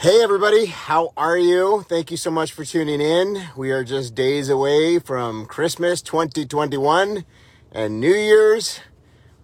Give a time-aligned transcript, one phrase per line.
[0.00, 1.84] Hey, everybody, how are you?
[1.86, 3.48] Thank you so much for tuning in.
[3.54, 7.26] We are just days away from Christmas 2021
[7.70, 8.80] and New Year's.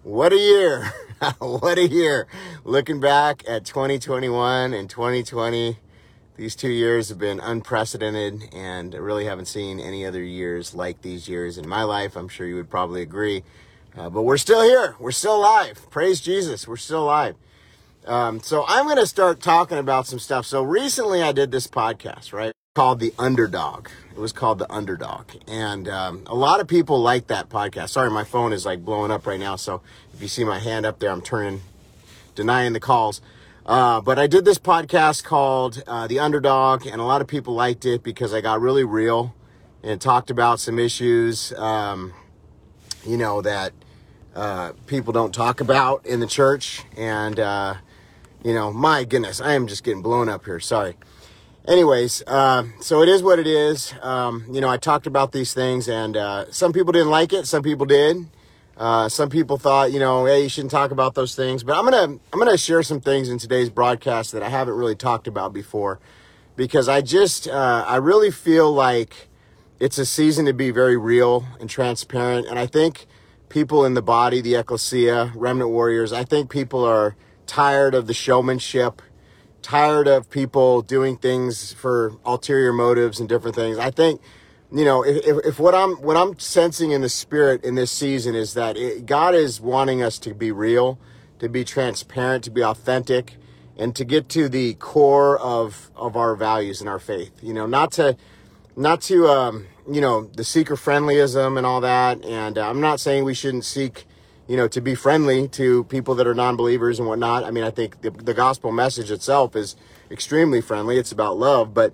[0.01, 0.91] What a year!
[1.37, 2.25] what a year!
[2.63, 5.77] Looking back at 2021 and 2020,
[6.37, 11.03] these two years have been unprecedented, and I really haven't seen any other years like
[11.03, 12.15] these years in my life.
[12.15, 13.43] I'm sure you would probably agree.
[13.95, 14.95] Uh, but we're still here.
[14.97, 15.85] We're still alive.
[15.91, 16.67] Praise Jesus.
[16.67, 17.35] We're still alive.
[18.07, 20.45] Um, so I'm going to start talking about some stuff.
[20.45, 22.53] So recently I did this podcast, right?
[22.73, 23.89] Called The Underdog.
[24.11, 25.25] It was called The Underdog.
[25.45, 27.89] And um, a lot of people like that podcast.
[27.89, 29.57] Sorry, my phone is like blowing up right now.
[29.57, 29.81] So
[30.13, 31.61] if you see my hand up there, I'm turning,
[32.33, 33.19] denying the calls.
[33.65, 37.53] Uh, but I did this podcast called uh, The Underdog, and a lot of people
[37.53, 39.35] liked it because I got really real
[39.83, 42.13] and talked about some issues, um,
[43.05, 43.73] you know, that
[44.33, 46.83] uh, people don't talk about in the church.
[46.95, 47.75] And, uh,
[48.43, 50.59] you know, my goodness, I am just getting blown up here.
[50.59, 50.95] Sorry.
[51.67, 53.93] Anyways, uh, so it is what it is.
[54.01, 57.45] Um, you know, I talked about these things, and uh, some people didn't like it,
[57.45, 58.25] some people did.
[58.77, 61.63] Uh, some people thought, you know, hey, you shouldn't talk about those things.
[61.63, 64.95] But I'm gonna I'm gonna share some things in today's broadcast that I haven't really
[64.95, 65.99] talked about before,
[66.55, 69.27] because I just uh, I really feel like
[69.79, 72.47] it's a season to be very real and transparent.
[72.47, 73.07] And I think
[73.49, 77.15] people in the body, the ecclesia, remnant warriors, I think people are
[77.47, 79.01] tired of the showmanship,
[79.61, 83.77] tired of people doing things for ulterior motives and different things.
[83.77, 84.21] I think,
[84.71, 88.35] you know, if, if, what I'm what I'm sensing in the spirit in this season
[88.35, 90.99] is that it, God is wanting us to be real,
[91.39, 93.37] to be transparent, to be authentic,
[93.77, 97.31] and to get to the core of of our values and our faith.
[97.41, 98.17] You know, not to
[98.75, 102.23] not to um, you know the seeker friendlyism and all that.
[102.25, 104.06] And uh, I'm not saying we shouldn't seek
[104.47, 107.43] you know, to be friendly to people that are non-believers and whatnot.
[107.43, 109.75] I mean, I think the, the gospel message itself is
[110.09, 110.97] extremely friendly.
[110.97, 111.93] It's about love, but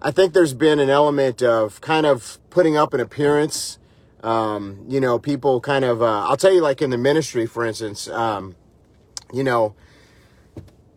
[0.00, 3.78] I think there's been an element of kind of putting up an appearance.
[4.22, 7.64] Um, you know, people kind of, uh, I'll tell you, like in the ministry, for
[7.64, 8.56] instance, um,
[9.32, 9.74] you know,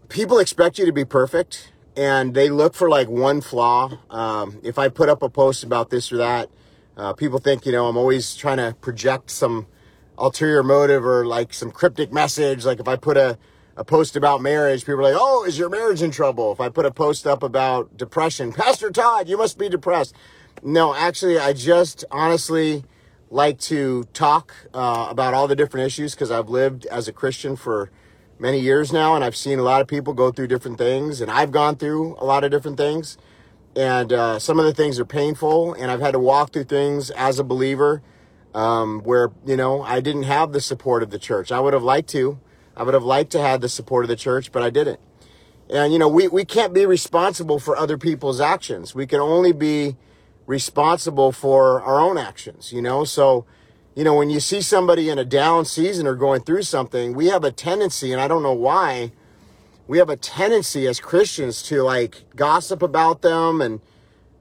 [0.10, 4.00] people expect you to be perfect and they look for like one flaw.
[4.10, 6.50] Um, if I put up a post about this or that,
[6.98, 9.68] uh, people think, you know, I'm always trying to project some
[10.18, 12.66] ulterior motive or like some cryptic message.
[12.66, 13.38] Like if I put a,
[13.76, 16.52] a post about marriage, people are like, oh, is your marriage in trouble?
[16.52, 20.16] If I put a post up about depression, Pastor Todd, you must be depressed.
[20.64, 22.84] No, actually, I just honestly
[23.30, 27.56] like to talk uh, about all the different issues because I've lived as a Christian
[27.56, 27.92] for
[28.40, 31.32] many years now and I've seen a lot of people go through different things and
[31.32, 33.18] I've gone through a lot of different things.
[33.76, 37.10] And uh, some of the things are painful and I've had to walk through things
[37.12, 38.02] as a believer
[38.56, 41.52] um, where you know I didn't have the support of the church.
[41.52, 42.40] I would have liked to.
[42.76, 45.00] I would have liked to have the support of the church, but I didn't.
[45.70, 48.96] And you know, we, we can't be responsible for other people's actions.
[48.96, 49.96] We can only be
[50.46, 53.04] responsible for our own actions, you know?
[53.04, 53.46] So,
[53.96, 57.28] you know, when you see somebody in a down season or going through something, we
[57.28, 59.12] have a tendency, and I don't know why,
[59.88, 63.82] we have a tendency as Christians to like gossip about them and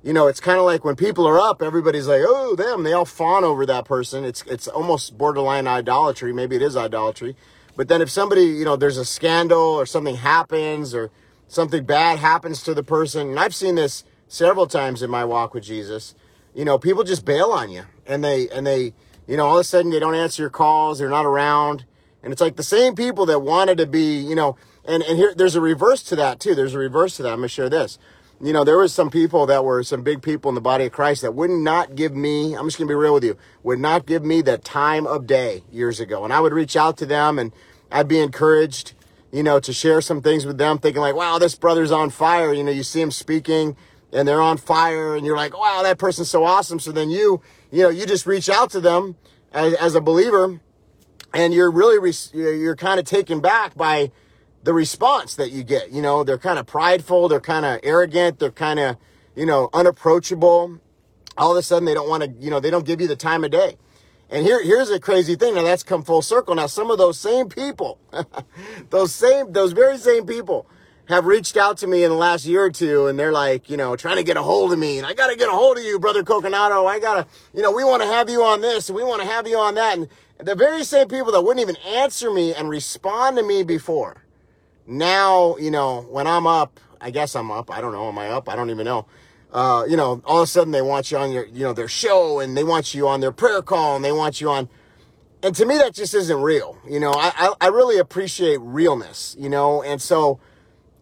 [0.05, 2.93] you know, it's kind of like when people are up, everybody's like, "Oh, them!" They
[2.93, 4.23] all fawn over that person.
[4.23, 6.31] It's it's almost borderline idolatry.
[6.31, 7.37] Maybe it is idolatry.
[7.75, 11.11] But then if somebody, you know, there's a scandal or something happens or
[11.49, 15.55] something bad happens to the person, and I've seen this several times in my walk
[15.55, 16.15] with Jesus.
[16.55, 18.93] You know, people just bail on you, and they and they,
[19.27, 20.99] you know, all of a sudden they don't answer your calls.
[20.99, 21.87] They're not around,
[22.23, 24.59] and it's like the same people that wanted to be, you know.
[24.85, 26.55] And and here there's a reverse to that too.
[26.55, 27.31] There's a reverse to that.
[27.31, 27.99] I'm gonna share this
[28.41, 30.93] you know, there was some people that were some big people in the body of
[30.93, 33.79] Christ that would not give me, I'm just going to be real with you, would
[33.79, 36.25] not give me the time of day years ago.
[36.25, 37.53] And I would reach out to them and
[37.91, 38.95] I'd be encouraged,
[39.33, 42.53] you know, to share some things with them, thinking like, wow, this brother's on fire.
[42.53, 43.77] You know, you see him speaking
[44.13, 46.81] and they're on fire and you're like, wow, that person's so awesome.
[46.81, 47.41] So then you,
[47.71, 49.17] you know, you just reach out to them
[49.53, 50.61] as, as a believer
[51.33, 54.11] and you're really, you're kind of taken back by,
[54.65, 55.93] the response that you get.
[55.93, 58.97] You know, they're kind of prideful, they're kind of arrogant, they're kind of,
[59.37, 60.81] you know, unapproachable.
[61.37, 63.17] All of a sudden, they don't want to, you know, they don't give you the
[63.17, 63.77] time of day.
[64.31, 65.55] And here, here's a crazy thing.
[65.55, 66.55] Now that's come full circle.
[66.55, 67.99] Now some of those same people,
[68.91, 70.67] those same, those very same people
[71.09, 73.77] have reached out to me in the last year or two and they're like, you
[73.77, 75.77] know, trying to get a hold of me and I got to get a hold
[75.77, 76.87] of you, brother Coconato.
[76.89, 79.21] I got to, you know, we want to have you on this and we want
[79.21, 79.99] to have you on that.
[79.99, 80.09] And
[80.39, 84.24] the very same people that wouldn't even answer me and respond to me before
[84.87, 87.71] now, you know, when I'm up, I guess I'm up.
[87.71, 88.09] I don't know.
[88.09, 88.49] Am I up?
[88.49, 89.07] I don't even know.
[89.53, 91.89] Uh, you know, all of a sudden they want you on your, you know, their
[91.89, 94.69] show and they want you on their prayer call and they want you on.
[95.43, 96.79] And to me, that just isn't real.
[96.89, 100.41] You know, I, I, I really appreciate realness, you know, and so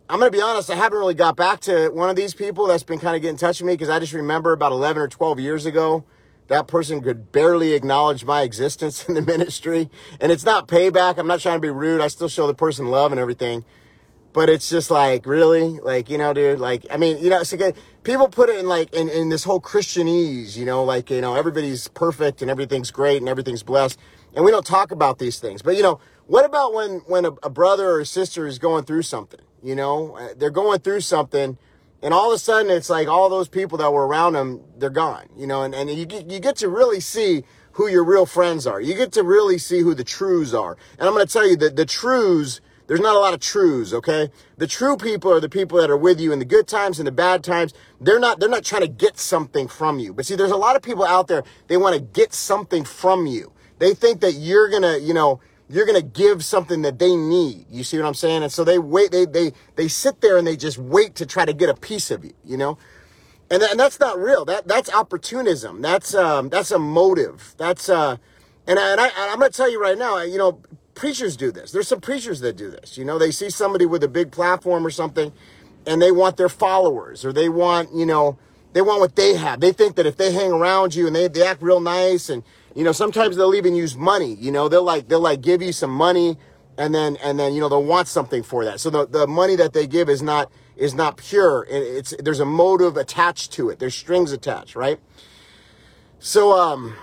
[0.08, 2.66] I'm going to be honest, I haven't really got back to one of these people
[2.66, 5.00] that's been kind of getting in touch with me because I just remember about 11
[5.00, 6.04] or 12 years ago,
[6.48, 9.90] that person could barely acknowledge my existence in the ministry.
[10.20, 11.18] And it's not payback.
[11.18, 12.00] I'm not trying to be rude.
[12.00, 13.64] I still show the person love and everything.
[14.32, 15.78] But it's just like, really?
[15.80, 18.66] Like, you know, dude, like, I mean, you know, it's like, people put it in
[18.66, 22.90] like, in, in this whole Christianese, you know, like, you know, everybody's perfect and everything's
[22.90, 23.98] great and everything's blessed.
[24.34, 25.60] And we don't talk about these things.
[25.60, 28.84] But, you know, what about when, when a, a brother or a sister is going
[28.84, 29.40] through something?
[29.62, 31.58] You know, uh, they're going through something
[32.02, 34.90] and all of a sudden it's like all those people that were around them, they're
[34.90, 38.26] gone, you know, and, and you get, you get to really see who your real
[38.26, 38.80] friends are.
[38.80, 40.76] You get to really see who the trues are.
[40.98, 43.94] And I'm going to tell you that the trues, there's not a lot of trues,
[43.94, 44.30] okay?
[44.58, 47.06] The true people are the people that are with you in the good times and
[47.06, 47.72] the bad times.
[48.00, 50.12] They're not, they're not trying to get something from you.
[50.12, 53.26] But see, there's a lot of people out there, they want to get something from
[53.26, 53.52] you.
[53.78, 55.40] They think that you're going to, you know,
[55.72, 57.64] you're going to give something that they need.
[57.70, 58.42] You see what I'm saying?
[58.42, 61.46] And so they wait, they, they, they sit there and they just wait to try
[61.46, 62.76] to get a piece of you, you know?
[63.50, 64.44] And, and that's not real.
[64.44, 65.80] That, that's opportunism.
[65.80, 67.54] That's, um, that's a motive.
[67.56, 68.18] That's, uh,
[68.66, 70.60] and, I, and I, I'm going to tell you right now, you know,
[70.94, 71.72] preachers do this.
[71.72, 72.98] There's some preachers that do this.
[72.98, 75.32] You know, they see somebody with a big platform or something
[75.86, 78.38] and they want their followers or they want, you know,
[78.74, 79.60] they want what they have.
[79.60, 82.42] They think that if they hang around you and they, they act real nice and
[82.74, 84.34] you know, sometimes they'll even use money.
[84.34, 86.38] You know, they'll like they'll like give you some money
[86.78, 88.80] and then and then you know they'll want something for that.
[88.80, 91.66] So the, the money that they give is not is not pure.
[91.68, 93.78] It's there's a motive attached to it.
[93.78, 94.98] There's strings attached, right?
[96.18, 96.94] So um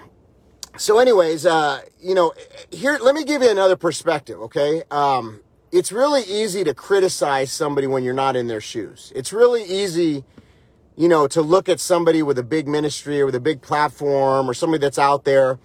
[0.78, 2.34] so anyways, uh you know,
[2.72, 4.84] here let me give you another perspective, okay?
[4.92, 9.14] Um it's really easy to criticize somebody when you're not in their shoes.
[9.16, 10.24] It's really easy
[11.00, 14.50] you know, to look at somebody with a big ministry or with a big platform
[14.50, 15.58] or somebody that's out there.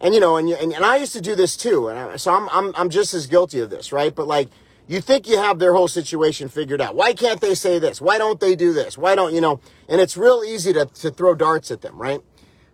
[0.00, 1.88] And, you know, and, and, and I used to do this too.
[1.88, 4.14] And I, so I'm, I'm, I'm just as guilty of this, right?
[4.14, 4.48] But like,
[4.88, 6.96] you think you have their whole situation figured out.
[6.96, 8.00] Why can't they say this?
[8.00, 8.96] Why don't they do this?
[8.96, 9.60] Why don't, you know,
[9.90, 12.20] and it's real easy to, to throw darts at them, right?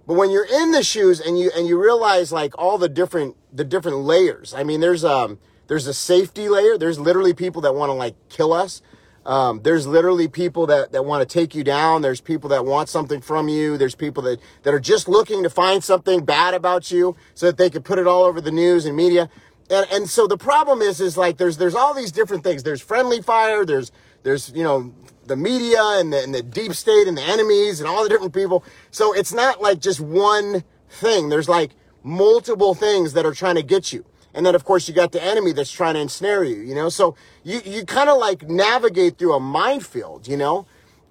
[0.06, 3.36] But when you're in the shoes and you, and you realize like all the different,
[3.52, 6.78] the different layers, I mean, there's, um, there's a safety layer.
[6.78, 8.82] There's literally people that want to like kill us.
[9.26, 12.02] Um, there's literally people that, that want to take you down.
[12.02, 13.76] There's people that want something from you.
[13.76, 17.58] There's people that, that are just looking to find something bad about you so that
[17.58, 19.28] they can put it all over the news and media.
[19.70, 22.62] And, and so the problem is, is like there's, there's all these different things.
[22.62, 23.66] There's friendly fire.
[23.66, 23.92] There's,
[24.22, 24.94] there's, you know,
[25.26, 28.32] the media and the, and the deep state and the enemies and all the different
[28.32, 28.64] people.
[28.90, 31.28] So it's not like just one thing.
[31.28, 31.72] There's like
[32.02, 34.06] multiple things that are trying to get you.
[34.38, 36.90] And then, of course, you got the enemy that's trying to ensnare you, you know?
[36.90, 40.64] So you, you kind of like navigate through a minefield, you know?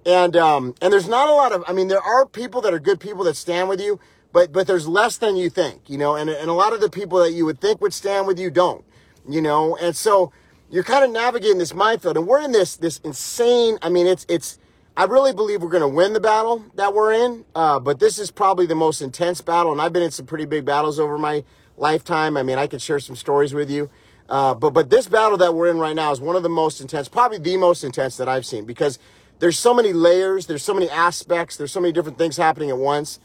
[0.06, 2.78] And, um, and there's not a lot of, I mean, there are people that are
[2.78, 4.00] good people that stand with you,
[4.32, 6.16] but, but there's less than you think, you know?
[6.16, 8.50] And, and a lot of the people that you would think would stand with you
[8.50, 8.82] don't,
[9.28, 9.76] you know?
[9.76, 10.32] And so
[10.70, 14.24] you're kind of navigating this minefield and we're in this, this insane, I mean, it's,
[14.30, 14.58] it's,
[14.96, 17.44] I really believe we're going to win the battle that we're in.
[17.54, 19.70] Uh, but this is probably the most intense battle.
[19.70, 21.44] And I've been in some pretty big battles over my
[21.80, 22.36] lifetime.
[22.36, 23.90] I mean, I could share some stories with you.
[24.28, 26.80] Uh, but but this battle that we're in right now is one of the most
[26.80, 28.98] intense, probably the most intense that I've seen because
[29.38, 32.76] there's so many layers, there's so many aspects, there's so many different things happening at
[32.76, 33.20] once,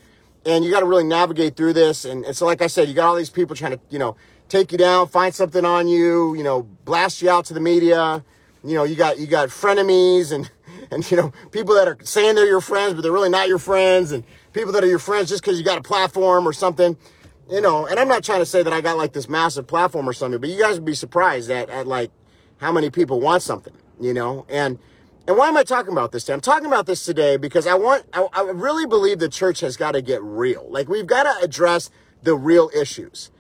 [0.46, 2.06] and you got to really navigate through this.
[2.06, 4.16] And, and so, like I said, you got all these people trying to you know
[4.48, 8.24] take you down, find something on you, you know, blast you out to the media.
[8.64, 10.50] You know, you got you got frenemies and
[10.92, 13.60] and you know people that are saying they're your friends, but they're really not your
[13.60, 16.96] friends, and people that are your friends just because you got a platform or something
[17.50, 20.08] you know, and I'm not trying to say that I got like this massive platform
[20.08, 22.12] or something, but you guys would be surprised at, at like
[22.58, 24.80] how many people want something, you know, and,
[25.28, 26.34] and why am I talking about this today?
[26.34, 29.78] I'm talking about this today because I want, I, I really believe the church has
[29.78, 30.66] got to get real.
[30.70, 31.90] Like we've got to address
[32.22, 33.32] the real issues.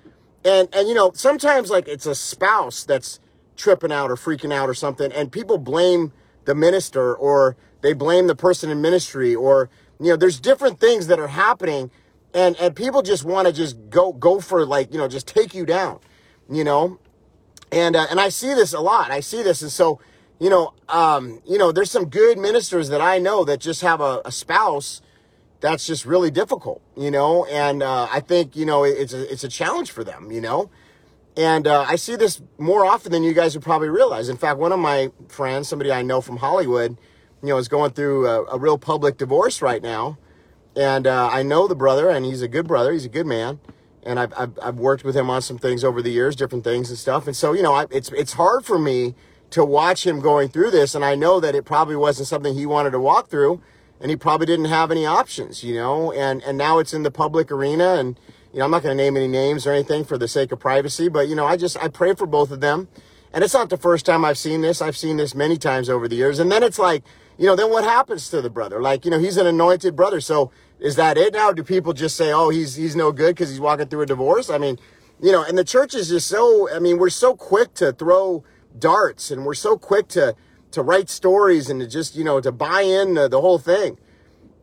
[0.45, 3.19] And, and, you know, sometimes like it's a spouse that's
[3.55, 6.11] tripping out or freaking out or something and people blame
[6.45, 9.69] the minister or they blame the person in ministry or,
[9.99, 11.91] you know, there's different things that are happening
[12.33, 15.53] and and people just want to just go go for like you know just take
[15.53, 15.99] you down
[16.49, 16.99] you know?
[17.71, 19.09] And uh, and i see this a lot.
[19.09, 19.99] I see this and so
[20.39, 24.01] you know um you know there's some good ministers that i know that just have
[24.01, 25.01] a, a spouse
[25.59, 27.45] that's just really difficult you know?
[27.45, 30.69] And uh, i think you know it's a it's a challenge for them you know?
[31.35, 34.29] And uh, i see this more often than you guys would probably realize.
[34.29, 36.97] In fact one of my friends somebody i know from hollywood
[37.41, 40.17] you know is going through a, a real public divorce right now
[40.75, 42.91] and uh, I know the brother, and he's a good brother.
[42.91, 43.59] He's a good man,
[44.03, 46.89] and I've, I've, I've worked with him on some things over the years, different things
[46.89, 47.27] and stuff.
[47.27, 49.15] And so you know, I, it's it's hard for me
[49.51, 52.65] to watch him going through this, and I know that it probably wasn't something he
[52.65, 53.61] wanted to walk through,
[53.99, 56.11] and he probably didn't have any options, you know.
[56.11, 58.19] And and now it's in the public arena, and
[58.51, 60.59] you know, I'm not going to name any names or anything for the sake of
[60.59, 62.87] privacy, but you know, I just I pray for both of them.
[63.33, 64.79] And it's not the first time I've seen this.
[64.79, 66.37] I've seen this many times over the years.
[66.37, 67.03] And then it's like,
[67.37, 68.81] you know, then what happens to the brother?
[68.81, 70.21] Like, you know, he's an anointed brother.
[70.21, 71.51] So is that it now?
[71.51, 74.49] Do people just say, oh, he's, he's no good because he's walking through a divorce?
[74.49, 74.77] I mean,
[75.21, 78.43] you know, and the church is just so, I mean, we're so quick to throw
[78.77, 80.35] darts and we're so quick to,
[80.71, 83.97] to write stories and to just, you know, to buy in the, the whole thing.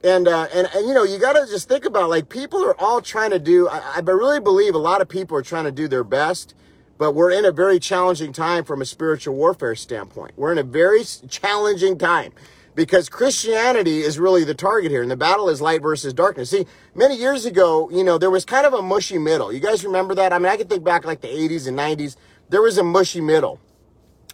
[0.02, 2.78] And, uh, and, and, you know, you got to just think about like people are
[2.80, 5.72] all trying to do, I, I really believe a lot of people are trying to
[5.72, 6.54] do their best,
[6.98, 10.32] but we're in a very challenging time from a spiritual warfare standpoint.
[10.36, 12.32] We're in a very challenging time
[12.80, 16.48] because Christianity is really the target here, and the battle is light versus darkness.
[16.48, 19.52] See, many years ago, you know, there was kind of a mushy middle.
[19.52, 20.32] You guys remember that?
[20.32, 22.16] I mean, I can think back like the 80s and 90s.
[22.48, 23.60] There was a mushy middle.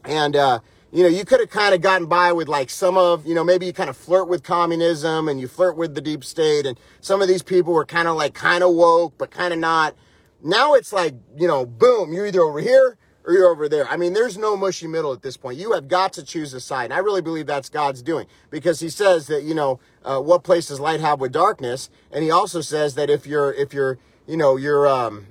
[0.04, 0.60] And, uh,
[0.92, 3.42] you know, you could have kind of gotten by with like some of, you know,
[3.42, 6.66] maybe you kind of flirt with communism and you flirt with the deep state.
[6.66, 9.58] And some of these people were kind of like kind of woke, but kind of
[9.58, 9.96] not.
[10.40, 12.96] Now it's like, you know, boom, you're either over here
[13.26, 13.88] or you're over there.
[13.88, 15.58] I mean, there's no mushy middle at this point.
[15.58, 16.84] You have got to choose a side.
[16.84, 20.44] And I really believe that's God's doing because he says that, you know, uh, what
[20.44, 21.90] place does light have with darkness?
[22.12, 25.26] And he also says that if you're, if you're, you know, you're, um,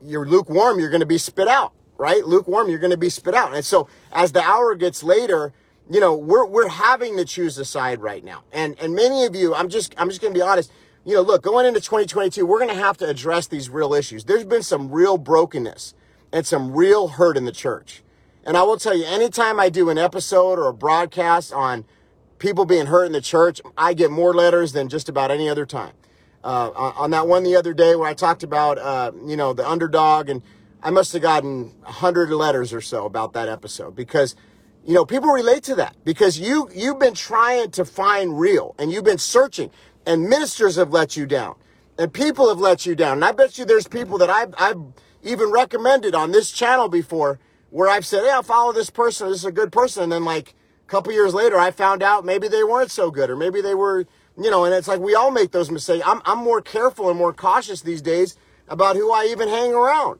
[0.00, 2.24] you're lukewarm, you're going to be spit out, right?
[2.24, 3.52] Lukewarm, you're going to be spit out.
[3.54, 5.52] And so as the hour gets later,
[5.90, 8.44] you know, we're, we're having to choose a side right now.
[8.52, 10.70] And, and many of you, I'm just, I'm just going to be honest.
[11.04, 14.24] You know, look, going into 2022, we're going to have to address these real issues.
[14.24, 15.94] There's been some real brokenness
[16.32, 18.02] and some real hurt in the church.
[18.44, 21.84] And I will tell you, anytime I do an episode or a broadcast on
[22.38, 25.64] people being hurt in the church, I get more letters than just about any other
[25.64, 25.92] time.
[26.42, 29.68] Uh, on that one the other day where I talked about, uh, you know, the
[29.68, 30.42] underdog, and
[30.82, 34.34] I must have gotten a hundred letters or so about that episode because,
[34.84, 38.90] you know, people relate to that because you you've been trying to find real and
[38.90, 39.70] you've been searching,
[40.04, 41.54] and ministers have let you down,
[41.96, 44.82] and people have let you down, and I bet you there's people that I've I've
[45.22, 47.38] even recommended on this channel before
[47.70, 49.28] where I've said, yeah, follow this person.
[49.28, 50.04] This is a good person.
[50.04, 50.54] And then like
[50.86, 53.74] a couple years later, I found out maybe they weren't so good or maybe they
[53.74, 56.04] were, you know, and it's like we all make those mistakes.
[56.06, 58.36] I'm, I'm more careful and more cautious these days
[58.68, 60.18] about who I even hang around.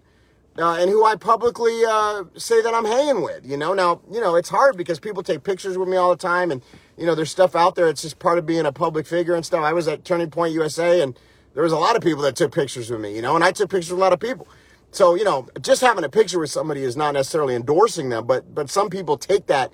[0.59, 3.73] Uh, and who I publicly uh, say that I'm hanging with, you know.
[3.73, 6.62] Now, you know, it's hard because people take pictures with me all the time, and
[6.99, 7.88] you know, there's stuff out there.
[7.88, 9.64] It's just part of being a public figure and stuff.
[9.64, 11.18] I was at Turning Point USA, and
[11.54, 13.52] there was a lot of people that took pictures with me, you know, and I
[13.52, 14.47] took pictures with a lot of people.
[14.92, 18.54] So, you know, just having a picture with somebody is not necessarily endorsing them, but
[18.54, 19.72] but some people take that,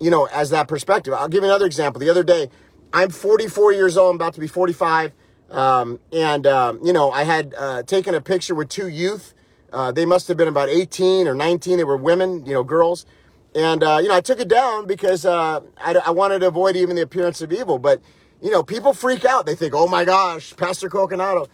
[0.00, 1.14] you know, as that perspective.
[1.14, 2.00] I'll give you another example.
[2.00, 2.50] The other day,
[2.92, 5.12] I'm 44 years old, I'm about to be 45,
[5.50, 9.34] um, and um, you know, I had uh, taken a picture with two youth.
[9.72, 11.78] Uh, they must have been about 18 or 19.
[11.78, 13.06] They were women, you know, girls.
[13.54, 16.76] And, uh, you know, I took it down because uh, I, I wanted to avoid
[16.76, 17.78] even the appearance of evil.
[17.78, 18.00] But,
[18.42, 19.46] you know, people freak out.
[19.46, 21.48] They think, oh my gosh, Pastor Coconato.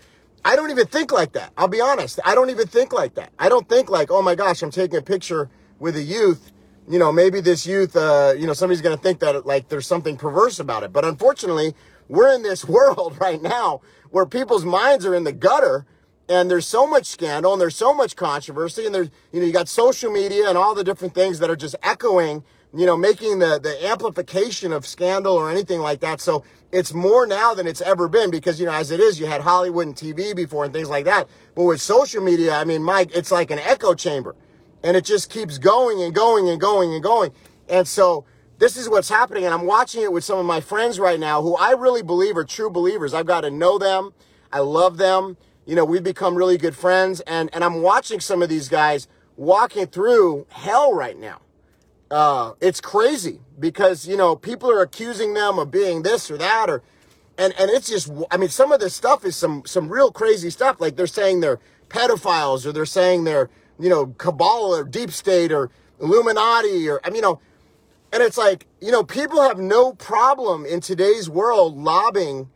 [0.44, 1.52] I don't even think like that.
[1.56, 2.20] I'll be honest.
[2.24, 3.32] I don't even think like that.
[3.38, 6.52] I don't think like, oh my gosh, I'm taking a picture with a youth.
[6.88, 9.86] You know, maybe this youth, uh, you know, somebody's going to think that like there's
[9.86, 10.92] something perverse about it.
[10.92, 11.74] But unfortunately,
[12.08, 13.80] we're in this world right now
[14.10, 15.86] where people's minds are in the gutter
[16.28, 19.52] and there's so much scandal and there's so much controversy and there's, you know, you
[19.52, 23.40] got social media and all the different things that are just echoing you know, making
[23.40, 26.20] the, the amplification of scandal or anything like that.
[26.20, 29.26] So it's more now than it's ever been because, you know, as it is, you
[29.26, 31.28] had Hollywood and TV before and things like that.
[31.54, 34.36] But with social media, I mean, Mike, it's like an echo chamber
[34.84, 37.32] and it just keeps going and going and going and going.
[37.68, 38.24] And so
[38.58, 39.44] this is what's happening.
[39.44, 42.36] And I'm watching it with some of my friends right now who I really believe
[42.36, 43.14] are true believers.
[43.14, 44.12] I've got to know them.
[44.52, 45.36] I love them.
[45.66, 49.08] You know, we've become really good friends and, and I'm watching some of these guys
[49.36, 51.40] walking through hell right now
[52.10, 56.68] uh, it's crazy because you know people are accusing them of being this or that
[56.68, 56.82] or
[57.38, 60.50] and and it's just i mean some of this stuff is some some real crazy
[60.50, 60.80] stuff.
[60.80, 65.50] Like they're saying they're pedophiles or they're saying they're you know cabal or deep state
[65.52, 67.40] or illuminati or i mean you know
[68.12, 72.48] and it's like you know people have no problem in today's world lobbing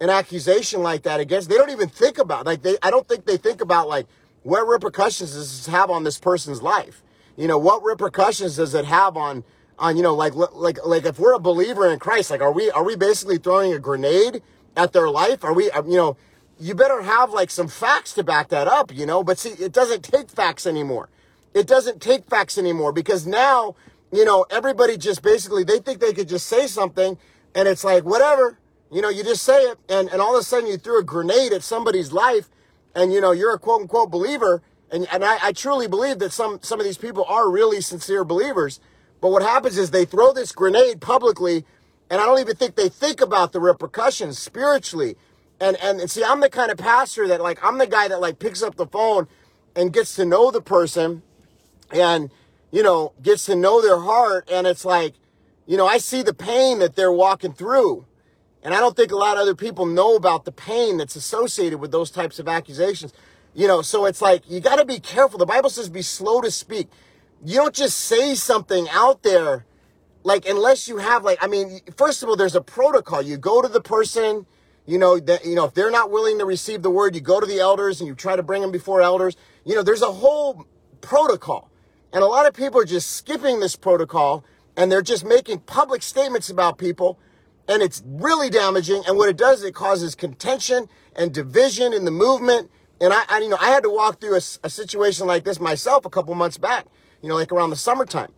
[0.00, 3.24] an accusation like that against they don't even think about like they i don't think
[3.24, 4.06] they think about like
[4.42, 7.02] what repercussions does this have on this person's life
[7.36, 9.44] you know, what repercussions does it have on
[9.78, 12.70] on you know like like like if we're a believer in Christ, like are we
[12.70, 14.42] are we basically throwing a grenade
[14.76, 15.44] at their life?
[15.44, 16.16] Are we uh, you know,
[16.58, 19.24] you better have like some facts to back that up, you know?
[19.24, 21.08] But see, it doesn't take facts anymore.
[21.54, 23.76] It doesn't take facts anymore because now,
[24.12, 27.18] you know, everybody just basically they think they could just say something
[27.54, 28.58] and it's like whatever,
[28.92, 31.04] you know, you just say it and and all of a sudden you threw a
[31.04, 32.48] grenade at somebody's life
[32.94, 36.32] and you know, you're a quote unquote believer and, and I, I truly believe that
[36.32, 38.80] some, some of these people are really sincere believers.
[39.20, 41.64] But what happens is they throw this grenade publicly,
[42.10, 45.16] and I don't even think they think about the repercussions spiritually.
[45.60, 48.20] And, and, and see, I'm the kind of pastor that like, I'm the guy that
[48.20, 49.28] like picks up the phone
[49.74, 51.22] and gets to know the person.
[51.90, 52.30] And,
[52.70, 55.14] you know, gets to know their heart and it's like,
[55.66, 58.04] you know, I see the pain that they're walking through.
[58.62, 61.78] And I don't think a lot of other people know about the pain that's associated
[61.78, 63.12] with those types of accusations.
[63.54, 65.38] You know, so it's like you got to be careful.
[65.38, 66.88] The Bible says be slow to speak.
[67.44, 69.64] You don't just say something out there
[70.24, 73.22] like unless you have like I mean, first of all there's a protocol.
[73.22, 74.46] You go to the person,
[74.86, 77.38] you know, that you know if they're not willing to receive the word, you go
[77.40, 79.36] to the elders and you try to bring them before elders.
[79.64, 80.66] You know, there's a whole
[81.00, 81.70] protocol.
[82.12, 84.44] And a lot of people are just skipping this protocol
[84.76, 87.18] and they're just making public statements about people
[87.68, 89.02] and it's really damaging.
[89.06, 92.70] And what it does, it causes contention and division in the movement.
[93.04, 95.60] And I, I you know, I had to walk through a, a situation like this
[95.60, 96.86] myself a couple months back,
[97.22, 98.32] you know, like around the summertime,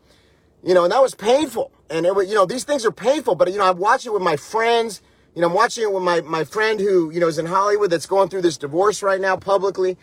[0.63, 1.71] you know, and that was painful.
[1.89, 4.15] And it was, you know, these things are painful, but you know, I'm watching it
[4.15, 5.03] with my friends.
[5.35, 7.91] You know, I'm watching it with my, my friend who, you know, is in Hollywood
[7.91, 9.97] that's going through this divorce right now publicly.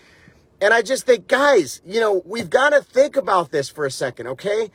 [0.62, 3.92] And I just think, guys, you know, we've got to think about this for a
[3.92, 4.70] second, okay?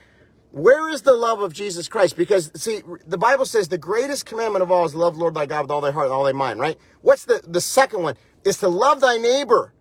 [0.51, 2.17] Where is the love of Jesus Christ?
[2.17, 5.63] Because see, the Bible says the greatest commandment of all is love Lord thy God
[5.63, 6.77] with all thy heart and all thy mind, right?
[7.01, 8.17] What's the, the second one?
[8.45, 9.73] Is to love thy neighbor.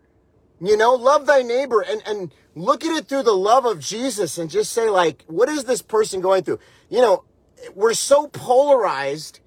[0.60, 4.38] You know, love thy neighbor and, and look at it through the love of Jesus
[4.38, 6.60] and just say like, what is this person going through?
[6.90, 7.24] You know,
[7.76, 9.40] we're so polarized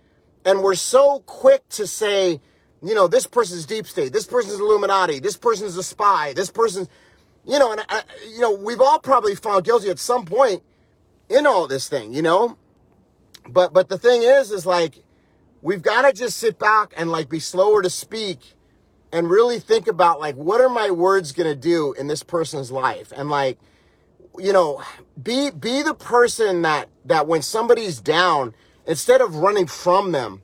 [0.45, 2.41] and we're so quick to say,
[2.83, 6.89] you know, this person's deep state, this person's Illuminati, this person's a spy, this person's,
[7.45, 10.63] you know, and I, you know, we've all probably found guilty at some point
[11.29, 12.57] in all this thing, you know?
[13.49, 15.03] But but the thing is is like
[15.61, 18.55] we've got to just sit back and like be slower to speak
[19.13, 22.71] and really think about like what are my words going to do in this person's
[22.71, 23.59] life and like
[24.39, 24.83] you know
[25.21, 28.55] be be the person that that when somebody's down
[28.87, 30.43] instead of running from them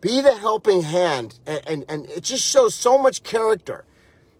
[0.00, 3.84] be the helping hand and and, and it just shows so much character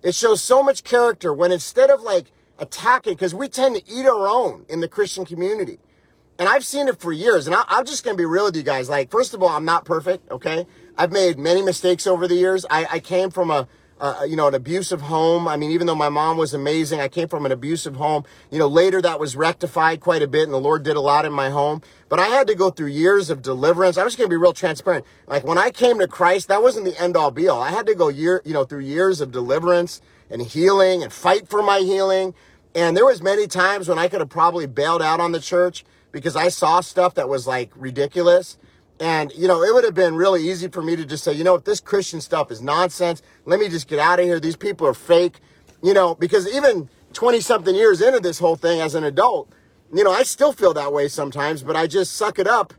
[0.02, 4.06] it shows so much character when instead of like attacking because we tend to eat
[4.06, 5.78] our own in the Christian community.
[6.38, 7.46] And I've seen it for years.
[7.46, 8.88] And I, am just going to be real with you guys.
[8.88, 10.66] Like, first of all, I'm not perfect, okay?
[10.96, 12.66] I've made many mistakes over the years.
[12.68, 13.66] I, I came from a,
[13.98, 15.48] uh, you know, an abusive home.
[15.48, 18.24] I mean, even though my mom was amazing, I came from an abusive home.
[18.50, 21.24] You know, later that was rectified quite a bit and the Lord did a lot
[21.24, 21.80] in my home.
[22.08, 23.96] But I had to go through years of deliverance.
[23.96, 25.06] I'm just going to be real transparent.
[25.26, 27.62] Like when I came to Christ, that wasn't the end all be all.
[27.62, 31.48] I had to go year, you know, through years of deliverance and healing and fight
[31.48, 32.34] for my healing.
[32.74, 35.84] And there was many times when I could have probably bailed out on the church
[36.10, 38.58] because I saw stuff that was like ridiculous.
[39.00, 41.44] And, you know, it would have been really easy for me to just say, you
[41.44, 44.38] know, if this Christian stuff is nonsense, let me just get out of here.
[44.38, 45.40] These people are fake,
[45.82, 49.52] you know, because even 20 something years into this whole thing as an adult,
[49.92, 52.72] you know, I still feel that way sometimes, but I just suck it up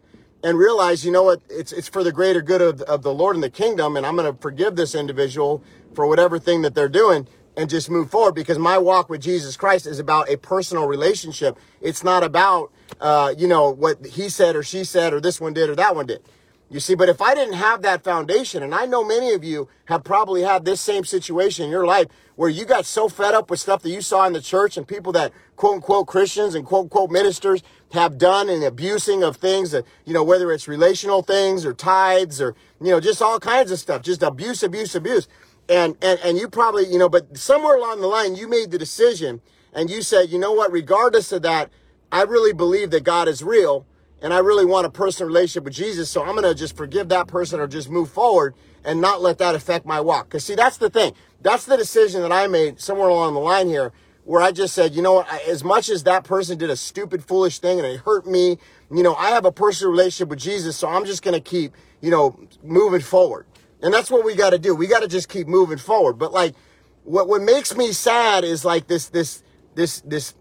[0.43, 3.35] and realize, you know what, it's, it's for the greater good of, of the Lord
[3.35, 3.95] and the kingdom.
[3.95, 7.89] And I'm going to forgive this individual for whatever thing that they're doing and just
[7.89, 11.57] move forward because my walk with Jesus Christ is about a personal relationship.
[11.81, 12.71] It's not about,
[13.03, 15.95] uh, you know, what he said or she said or this one did or that
[15.95, 16.23] one did.
[16.69, 19.67] You see, but if I didn't have that foundation, and I know many of you
[19.85, 23.51] have probably had this same situation in your life where you got so fed up
[23.51, 26.65] with stuff that you saw in the church and people that quote unquote Christians and
[26.65, 27.61] quote unquote ministers
[27.91, 32.41] have done and abusing of things that, you know, whether it's relational things or tithes
[32.41, 35.27] or, you know, just all kinds of stuff, just abuse, abuse, abuse
[35.69, 38.77] and and and you probably you know but somewhere along the line you made the
[38.77, 39.41] decision
[39.73, 41.69] and you said you know what regardless of that
[42.13, 43.85] i really believe that god is real
[44.21, 47.09] and i really want a personal relationship with jesus so i'm going to just forgive
[47.09, 50.55] that person or just move forward and not let that affect my walk because see
[50.55, 53.91] that's the thing that's the decision that i made somewhere along the line here
[54.25, 57.23] where i just said you know what as much as that person did a stupid
[57.23, 58.57] foolish thing and it hurt me
[58.91, 61.73] you know i have a personal relationship with jesus so i'm just going to keep
[62.01, 63.45] you know moving forward
[63.83, 64.73] and that's what we got to do.
[64.73, 66.13] We got to just keep moving forward.
[66.13, 66.55] But like,
[67.03, 69.43] what what makes me sad is like this this
[69.75, 70.35] this this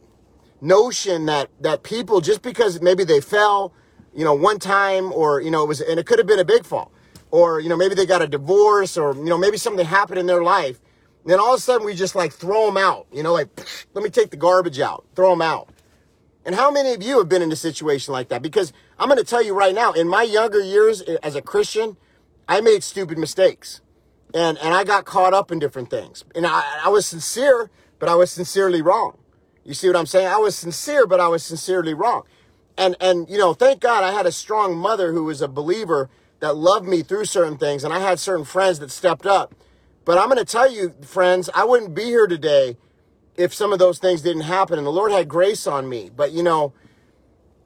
[0.63, 3.75] notion that that people just because maybe they fell,
[4.15, 6.45] you know, one time or you know it was and it could have been a
[6.45, 6.91] big fall,
[7.31, 10.27] or you know maybe they got a divorce or you know maybe something happened in
[10.27, 10.81] their life.
[11.25, 13.07] Then all of a sudden we just like throw them out.
[13.13, 13.49] You know, like
[13.95, 15.69] let me take the garbage out, throw them out.
[16.45, 18.43] And how many of you have been in a situation like that?
[18.43, 21.97] Because I'm going to tell you right now, in my younger years as a Christian,
[22.49, 23.81] I made stupid mistakes
[24.35, 26.25] and, and I got caught up in different things.
[26.35, 27.71] And I, I was sincere,
[28.01, 29.19] but I was sincerely wrong.
[29.65, 30.27] You see what I'm saying?
[30.27, 32.25] I was sincere, but I was sincerely wrong.
[32.77, 36.09] And, and, you know, thank God I had a strong mother who was a believer
[36.41, 37.85] that loved me through certain things.
[37.85, 39.55] And I had certain friends that stepped up.
[40.05, 42.77] But I'm going to tell you, friends, I wouldn't be here today
[43.37, 44.79] if some of those things didn't happen.
[44.79, 46.11] And the Lord had grace on me.
[46.15, 46.73] But, you know,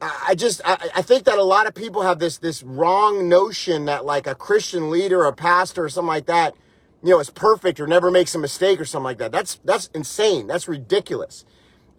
[0.01, 3.87] I just I, I think that a lot of people have this this wrong notion
[3.87, 6.55] that like a Christian leader, a pastor, or something like that,
[7.03, 9.33] you know, is perfect or never makes a mistake or something like that.
[9.33, 10.47] That's that's insane.
[10.47, 11.45] That's ridiculous.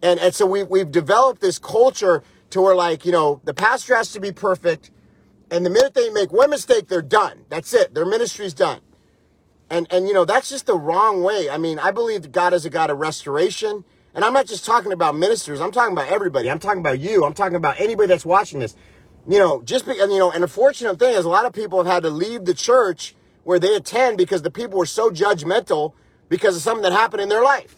[0.02, 3.96] And, and so we, we've developed this culture to where like, you know, the pastor
[3.96, 4.90] has to be perfect.
[5.50, 7.44] And the minute they make one mistake, they're done.
[7.48, 7.94] That's it.
[7.94, 8.80] Their ministry's done.
[9.70, 11.50] And, and, you know, that's just the wrong way.
[11.50, 13.84] I mean, I believe that God is a God of restoration.
[14.14, 15.60] And I'm not just talking about ministers.
[15.60, 16.50] I'm talking about everybody.
[16.50, 17.24] I'm talking about you.
[17.24, 18.74] I'm talking about anybody that's watching this.
[19.28, 21.78] You know, just be, you know, and the fortunate thing is a lot of people
[21.78, 25.92] have had to leave the church where they attend because the people were so judgmental
[26.28, 27.76] because of something that happened in their life.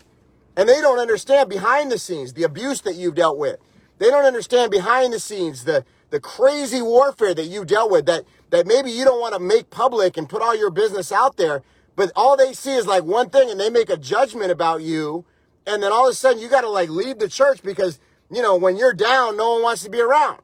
[0.56, 3.58] And they don't understand behind the scenes the abuse that you've dealt with.
[3.98, 8.24] They don't understand behind the scenes the, the crazy warfare that you dealt with that,
[8.50, 11.62] that maybe you don't want to make public and put all your business out there.
[11.96, 15.24] But all they see is like one thing and they make a judgment about you.
[15.66, 18.42] And then all of a sudden you got to like leave the church because, you
[18.42, 20.40] know, when you're down, no one wants to be around.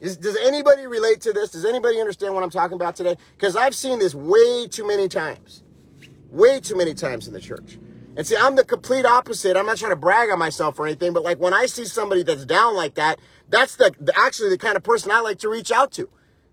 [0.00, 1.50] Is, does anybody relate to this?
[1.50, 3.16] Does anybody understand what I'm talking about today?
[3.36, 5.62] Because I've seen this way too many times.
[6.30, 7.78] Way too many times in the church.
[8.16, 9.56] And see, I'm the complete opposite.
[9.56, 12.22] I'm not trying to brag on myself or anything, but like when I see somebody
[12.22, 15.48] that's down like that, that's the, the actually the kind of person I like to
[15.48, 16.08] reach out to.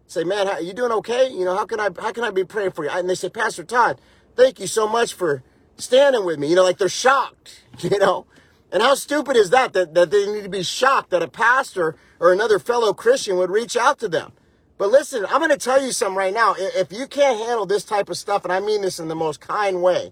[0.05, 1.29] Say, man, how, you doing okay?
[1.29, 2.89] You know, how can I how can I be praying for you?
[2.91, 3.99] And they say, Pastor Todd,
[4.35, 5.41] thank you so much for
[5.77, 6.49] standing with me.
[6.49, 7.61] You know, like they're shocked.
[7.79, 8.27] You know,
[8.71, 11.95] and how stupid is that, that, that they need to be shocked that a pastor
[12.19, 14.31] or another fellow Christian would reach out to them.
[14.77, 16.55] But listen, I'm going to tell you something right now.
[16.57, 19.39] If you can't handle this type of stuff, and I mean this in the most
[19.39, 20.11] kind way,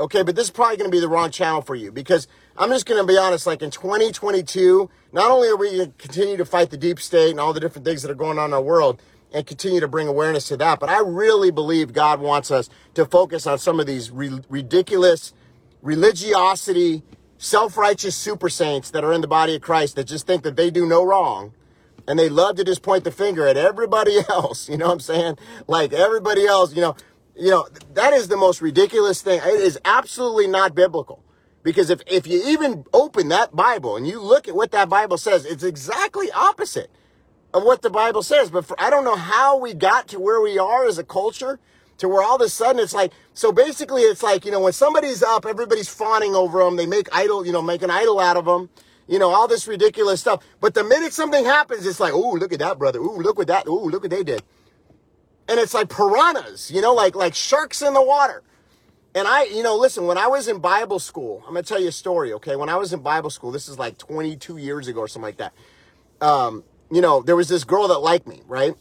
[0.00, 2.70] okay, but this is probably going to be the wrong channel for you because I'm
[2.70, 6.36] just going to be honest, like in 2022, not only are we going to continue
[6.38, 8.54] to fight the deep state and all the different things that are going on in
[8.54, 9.00] our world
[9.32, 13.04] and continue to bring awareness to that, but I really believe God wants us to
[13.04, 15.34] focus on some of these re- ridiculous
[15.82, 17.02] religiosity,
[17.38, 20.70] self-righteous super saints that are in the body of Christ that just think that they
[20.70, 21.52] do no wrong
[22.08, 24.68] and they love to just point the finger at everybody else.
[24.68, 25.38] You know what I'm saying?
[25.68, 26.96] Like everybody else, you know,
[27.40, 29.40] you know, that is the most ridiculous thing.
[29.42, 31.24] It is absolutely not biblical.
[31.62, 35.18] Because if, if you even open that Bible and you look at what that Bible
[35.18, 36.90] says, it's exactly opposite
[37.54, 38.50] of what the Bible says.
[38.50, 41.58] But for, I don't know how we got to where we are as a culture
[41.98, 44.72] to where all of a sudden it's like, so basically it's like, you know, when
[44.72, 46.76] somebody's up, everybody's fawning over them.
[46.76, 48.70] They make idol, you know, make an idol out of them
[49.08, 50.44] you know, all this ridiculous stuff.
[50.60, 53.00] But the minute something happens, it's like, oh, look at that, brother.
[53.00, 54.40] Oh, look what that, Oh, look what they did.
[55.50, 58.44] And it's like piranhas, you know, like, like sharks in the water.
[59.16, 61.80] And I, you know, listen, when I was in Bible school, I'm going to tell
[61.80, 62.54] you a story, okay?
[62.54, 65.38] When I was in Bible school, this is like 22 years ago or something like
[65.38, 65.52] that.
[66.20, 68.74] Um, you know, there was this girl that liked me, right?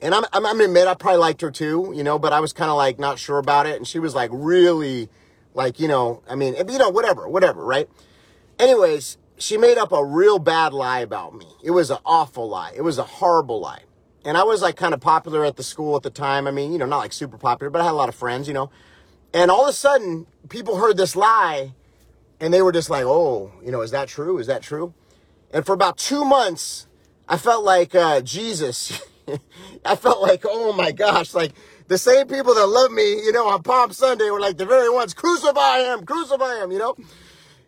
[0.00, 2.38] And I'm, I'm, I'm gonna admit I probably liked her too, you know, but I
[2.38, 3.76] was kind of like not sure about it.
[3.76, 5.08] And she was like really,
[5.52, 7.88] like, you know, I mean, you know, whatever, whatever, right?
[8.58, 11.46] Anyways, she made up a real bad lie about me.
[11.64, 12.72] It was an awful lie.
[12.76, 13.82] It was a horrible lie.
[14.24, 16.46] And I was like kind of popular at the school at the time.
[16.46, 18.46] I mean, you know, not like super popular, but I had a lot of friends,
[18.48, 18.70] you know.
[19.34, 21.72] And all of a sudden, people heard this lie
[22.40, 24.38] and they were just like, oh, you know, is that true?
[24.38, 24.94] Is that true?
[25.52, 26.86] And for about two months,
[27.28, 29.00] I felt like uh, Jesus.
[29.84, 31.52] I felt like, oh my gosh, like
[31.88, 34.90] the same people that love me, you know, on Palm Sunday were like the very
[34.90, 36.96] ones, crucify him, crucify him, you know?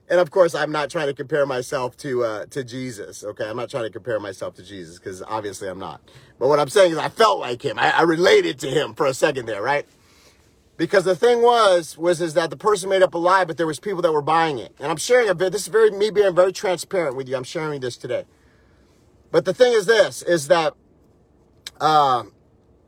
[0.09, 3.25] And of course, I'm not trying to compare myself to uh, to Jesus.
[3.25, 6.03] Okay, I'm not trying to compare myself to Jesus because obviously I'm not.
[6.39, 7.79] But what I'm saying is, I felt like him.
[7.79, 9.87] I, I related to him for a second there, right?
[10.77, 13.67] Because the thing was, was is that the person made up a lie, but there
[13.67, 14.75] was people that were buying it.
[14.79, 15.53] And I'm sharing a bit.
[15.53, 17.37] This is very me being very transparent with you.
[17.37, 18.25] I'm sharing this today.
[19.31, 20.75] But the thing is this: is that,
[21.81, 22.25] uh,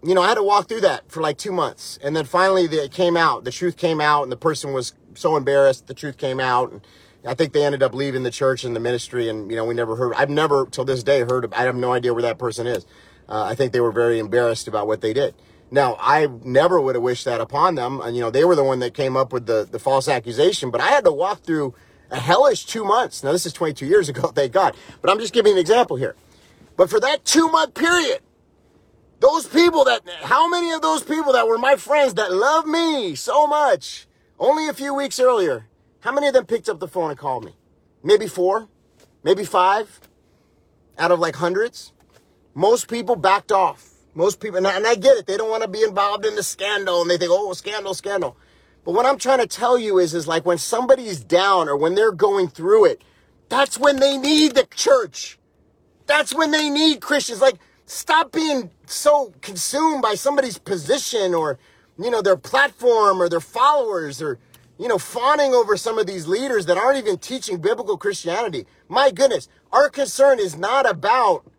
[0.03, 2.67] you know, I had to walk through that for like two months, and then finally
[2.67, 3.45] the, it came out.
[3.45, 5.87] The truth came out, and the person was so embarrassed.
[5.87, 6.73] The truth came out.
[6.73, 6.81] And,
[7.27, 9.75] I think they ended up leaving the church and the ministry, and you know we
[9.75, 10.15] never heard.
[10.15, 11.53] I've never till this day heard.
[11.53, 12.87] I have no idea where that person is.
[13.29, 15.35] Uh, I think they were very embarrassed about what they did.
[15.71, 18.65] Now I never would have wished that upon them, and you know they were the
[18.65, 20.71] one that came up with the the false accusation.
[20.71, 21.75] But I had to walk through
[22.11, 23.25] a hellish two months.
[23.25, 24.77] Now this is 22 years ago, thank God.
[25.03, 26.15] But I'm just giving an example here.
[26.77, 28.21] But for that two month period,
[29.19, 33.17] those people that how many of those people that were my friends that loved me
[33.17, 34.07] so much
[34.39, 35.67] only a few weeks earlier
[36.07, 37.57] how many of them picked up the phone and called me?
[38.05, 38.69] Maybe four,
[39.25, 40.01] maybe five
[40.97, 41.93] out of like hundreds.
[42.55, 43.91] Most people backed off.
[44.15, 46.37] Most people, and I, and I get it, they don't want to be involved in
[46.37, 48.37] the scandal and they think, oh, scandal, scandal.
[48.85, 51.97] But what I'm trying to tell you is, is like when somebody's down or when
[51.97, 53.03] they're going through it,
[53.49, 55.41] that's when they need the church.
[56.07, 57.41] That's when they need Christians.
[57.41, 61.59] Like, stop being so consumed by somebody's position or,
[61.99, 64.39] you know, their platform or their followers or,
[64.79, 68.67] you know, fawning over some of these leaders that aren't even teaching biblical Christianity.
[68.89, 71.51] My goodness, our concern is not about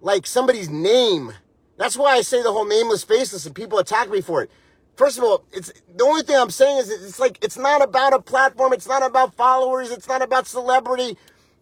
[0.00, 1.32] like somebody's name.
[1.76, 4.50] That's why I say the whole nameless, faceless, and people attack me for it.
[4.96, 8.12] First of all, it's the only thing I'm saying is it's like it's not about
[8.12, 11.18] a platform, it's not about followers, it's not about celebrity.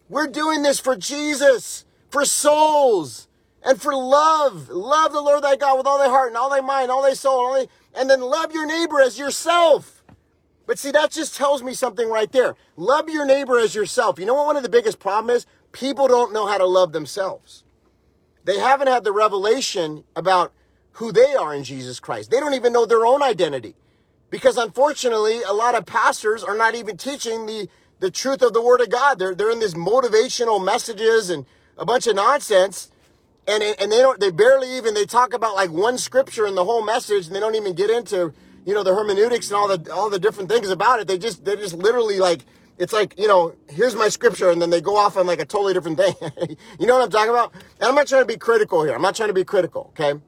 [0.07, 3.27] We're doing this for Jesus, for souls,
[3.63, 4.69] and for love.
[4.69, 7.13] Love the Lord thy God with all thy heart and all thy mind, all thy
[7.13, 7.67] soul, all thy,
[7.99, 10.02] and then love your neighbor as yourself.
[10.65, 12.55] But see, that just tells me something right there.
[12.77, 14.17] Love your neighbor as yourself.
[14.17, 15.45] You know what one of the biggest problem is?
[15.71, 17.63] People don't know how to love themselves.
[18.45, 20.53] They haven't had the revelation about
[20.93, 22.31] who they are in Jesus Christ.
[22.31, 23.75] They don't even know their own identity.
[24.29, 27.67] Because unfortunately, a lot of pastors are not even teaching the,
[27.99, 29.19] the truth of the Word of God.
[29.19, 31.45] They're, they're in these motivational messages and
[31.77, 32.89] a bunch of nonsense.
[33.47, 36.65] And, and they don't, they barely even, they talk about like one scripture in the
[36.65, 38.33] whole message and they don't even get into,
[38.65, 41.07] you know, the hermeneutics and all the, all the different things about it.
[41.07, 42.41] They just, they're just literally like,
[42.77, 45.45] it's like, you know, here's my scripture, and then they go off on like a
[45.45, 46.13] totally different thing.
[46.79, 47.53] you know what I'm talking about?
[47.53, 48.95] And I'm not trying to be critical here.
[48.95, 50.19] I'm not trying to be critical, okay?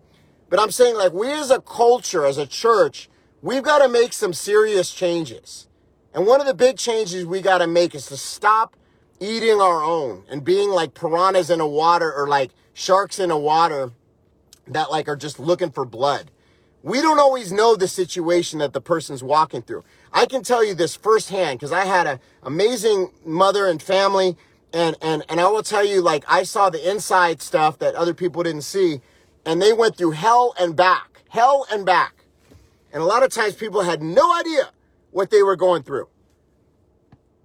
[0.50, 3.10] But I'm saying, like, we as a culture, as a church,
[3.42, 5.68] we've got to make some serious changes.
[6.14, 8.76] And one of the big changes we got to make is to stop
[9.20, 13.38] eating our own and being like piranhas in a water or like sharks in a
[13.38, 13.92] water
[14.68, 16.32] that like are just looking for blood.
[16.86, 19.84] We don't always know the situation that the person's walking through.
[20.14, 24.38] I can tell you this firsthand because I had an amazing mother and family
[24.72, 28.14] and, and, and I will tell you like I saw the inside stuff that other
[28.14, 29.02] people didn't see
[29.48, 32.26] and they went through hell and back, hell and back.
[32.94, 34.70] And a lot of times people had no idea
[35.10, 36.08] what they were going through.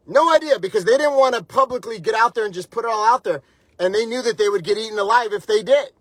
[0.07, 2.91] No idea because they didn't want to publicly get out there and just put it
[2.91, 3.41] all out there.
[3.79, 5.93] And they knew that they would get eaten alive if they did.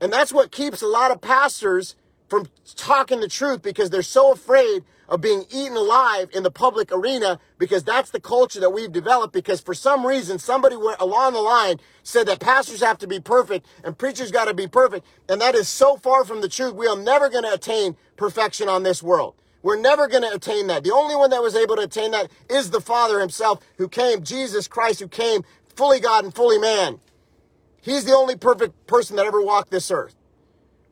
[0.00, 1.96] And that's what keeps a lot of pastors
[2.32, 6.90] from talking the truth because they're so afraid of being eaten alive in the public
[6.90, 11.34] arena because that's the culture that we've developed because for some reason somebody went along
[11.34, 15.04] the line said that pastors have to be perfect and preachers got to be perfect
[15.28, 16.72] and that is so far from the truth.
[16.72, 19.34] We are never going to attain perfection on this world.
[19.62, 20.84] We're never going to attain that.
[20.84, 24.22] The only one that was able to attain that is the father himself who came
[24.22, 25.42] jesus christ who came
[25.76, 26.98] fully god and fully man.
[27.82, 30.16] He's the only perfect person that ever walked this earth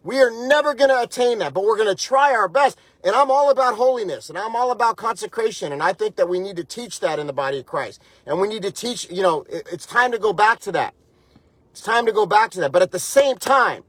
[0.03, 2.79] we are never going to attain that, but we're going to try our best.
[3.05, 5.73] And I'm all about holiness and I'm all about consecration.
[5.73, 8.01] And I think that we need to teach that in the body of Christ.
[8.27, 10.95] And we need to teach, you know, it's time to go back to that.
[11.71, 12.73] It's time to go back to that.
[12.73, 13.85] But at the same time,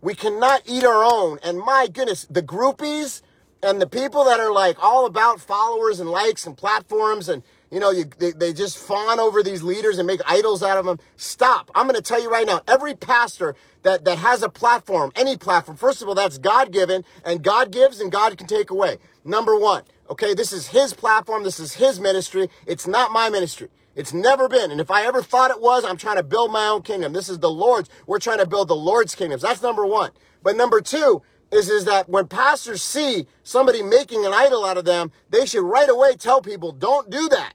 [0.00, 1.38] we cannot eat our own.
[1.42, 3.22] And my goodness, the groupies
[3.62, 7.80] and the people that are like all about followers and likes and platforms and you
[7.80, 10.98] know, you, they, they just fawn over these leaders and make idols out of them.
[11.16, 11.70] Stop.
[11.74, 15.36] I'm going to tell you right now, every pastor that, that has a platform, any
[15.36, 18.98] platform, first of all, that's God given and God gives and God can take away.
[19.24, 21.44] Number one, okay, this is his platform.
[21.44, 22.48] This is his ministry.
[22.66, 23.68] It's not my ministry.
[23.94, 24.70] It's never been.
[24.70, 27.12] And if I ever thought it was, I'm trying to build my own kingdom.
[27.12, 27.90] This is the Lord's.
[28.06, 29.42] We're trying to build the Lord's kingdoms.
[29.42, 30.12] That's number one.
[30.42, 34.84] But number two is, is that when pastors see somebody making an idol out of
[34.84, 37.54] them, they should right away tell people, don't do that.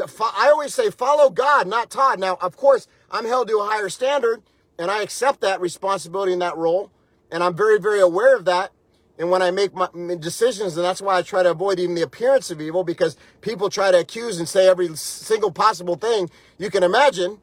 [0.00, 2.18] I always say follow God, not Todd.
[2.18, 4.42] Now, of course, I'm held to a higher standard
[4.78, 6.90] and I accept that responsibility in that role.
[7.30, 8.72] And I'm very, very aware of that.
[9.18, 9.88] And when I make my
[10.20, 13.68] decisions, and that's why I try to avoid even the appearance of evil because people
[13.68, 17.40] try to accuse and say every single possible thing you can imagine.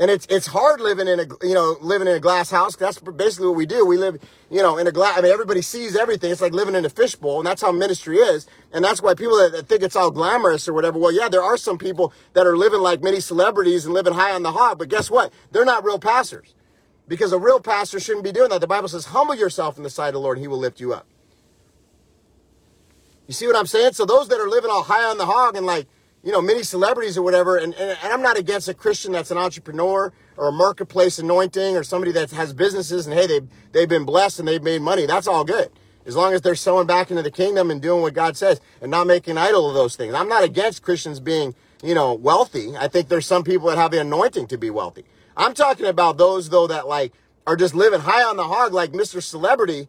[0.00, 2.76] And it's it's hard living in a you know living in a glass house.
[2.76, 3.84] That's basically what we do.
[3.84, 5.18] We live you know in a glass.
[5.18, 6.30] I mean, everybody sees everything.
[6.30, 8.46] It's like living in a fishbowl, and that's how ministry is.
[8.72, 10.98] And that's why people that, that think it's all glamorous or whatever.
[11.00, 14.32] Well, yeah, there are some people that are living like many celebrities and living high
[14.32, 14.78] on the hog.
[14.78, 15.32] But guess what?
[15.50, 16.54] They're not real pastors,
[17.08, 18.60] because a real pastor shouldn't be doing that.
[18.60, 20.78] The Bible says, "Humble yourself in the sight of the Lord, and He will lift
[20.78, 21.06] you up."
[23.26, 23.92] You see what I'm saying?
[23.94, 25.86] So those that are living all high on the hog and like
[26.22, 27.56] you know, many celebrities or whatever.
[27.56, 31.76] And, and, and, I'm not against a Christian that's an entrepreneur or a marketplace anointing
[31.76, 35.06] or somebody that has businesses and hey, they've, they've been blessed and they've made money.
[35.06, 35.70] That's all good.
[36.06, 38.90] As long as they're sowing back into the kingdom and doing what God says and
[38.90, 40.14] not making an idol of those things.
[40.14, 42.76] I'm not against Christians being, you know, wealthy.
[42.76, 45.04] I think there's some people that have the anointing to be wealthy.
[45.36, 47.12] I'm talking about those though that like
[47.46, 49.22] are just living high on the hog like Mr.
[49.22, 49.88] Celebrity.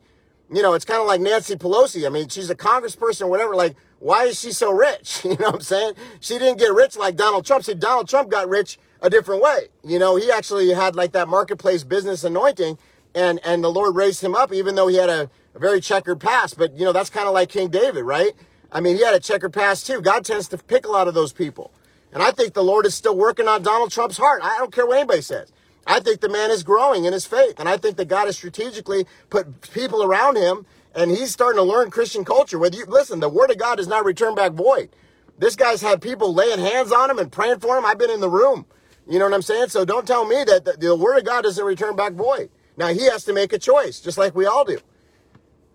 [0.51, 2.05] You know, it's kind of like Nancy Pelosi.
[2.05, 3.55] I mean, she's a congressperson or whatever.
[3.55, 5.21] Like, why is she so rich?
[5.29, 5.93] You know what I'm saying?
[6.19, 7.63] She didn't get rich like Donald Trump.
[7.63, 9.67] See, Donald Trump got rich a different way.
[9.83, 12.77] You know, he actually had like that marketplace business anointing
[13.13, 16.19] and, and the Lord raised him up even though he had a, a very checkered
[16.19, 16.57] past.
[16.57, 18.31] But, you know, that's kind of like King David, right?
[18.71, 20.01] I mean, he had a checkered past too.
[20.01, 21.71] God tends to pick a lot of those people.
[22.12, 24.41] And I think the Lord is still working on Donald Trump's heart.
[24.43, 25.51] I don't care what anybody says.
[25.88, 27.56] I think the man is growing in his faith.
[27.60, 30.65] And I think that God has strategically put people around him
[30.96, 32.60] and he's starting to learn Christian culture.
[32.60, 34.89] Whether you listen, the word of God does not return back void.
[35.38, 37.86] This guy's had people laying hands on him and praying for him.
[37.86, 38.65] I've been in the room.
[39.08, 39.70] You know what I'm saying?
[39.70, 42.50] So don't tell me that the, the word of God doesn't return back void.
[42.78, 44.80] Now he has to make a choice, just like we all do.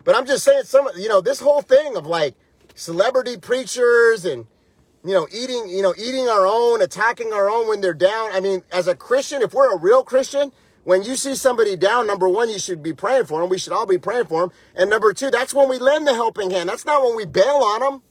[0.05, 2.35] But I'm just saying some, you know, this whole thing of like
[2.75, 4.47] celebrity preachers and,
[5.05, 8.31] you know, eating, you know, eating our own, attacking our own when they're down.
[8.33, 10.51] I mean, as a Christian, if we're a real Christian,
[10.85, 13.51] when you see somebody down, number one, you should be praying for them.
[13.51, 14.53] We should all be praying for them.
[14.75, 16.71] And number two, that's when we lend the helping hand.
[16.71, 18.03] That's not when we bail on them.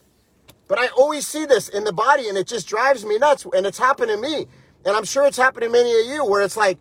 [0.68, 3.46] But I always see this in the body and it just drives me nuts.
[3.56, 4.48] And it's happened to me.
[4.86, 6.78] And I'm sure it's happened to many of you where it's like,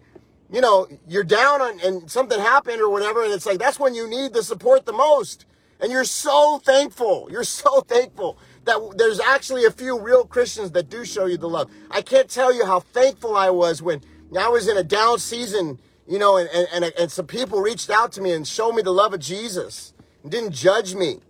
[0.51, 3.25] you know, you're down on, and something happened or whatever.
[3.25, 5.47] And it's like, that's when you need the support the most.
[5.81, 7.29] And you're so thankful.
[7.31, 11.49] You're so thankful that there's actually a few real Christians that do show you the
[11.49, 11.71] love.
[11.91, 14.01] I can't tell you how thankful I was when
[14.39, 17.91] I was in a down season, you know, and, and, and, and some people reached
[17.91, 19.93] out to me and showed me the love of Jesus
[20.29, 21.21] didn't judge me,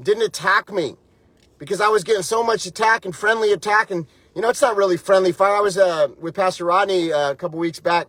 [0.00, 0.96] didn't attack me
[1.58, 3.90] because I was getting so much attack and friendly attack.
[3.90, 5.56] And, you know, it's not really friendly fire.
[5.56, 8.06] I was uh, with Pastor Rodney uh, a couple weeks back.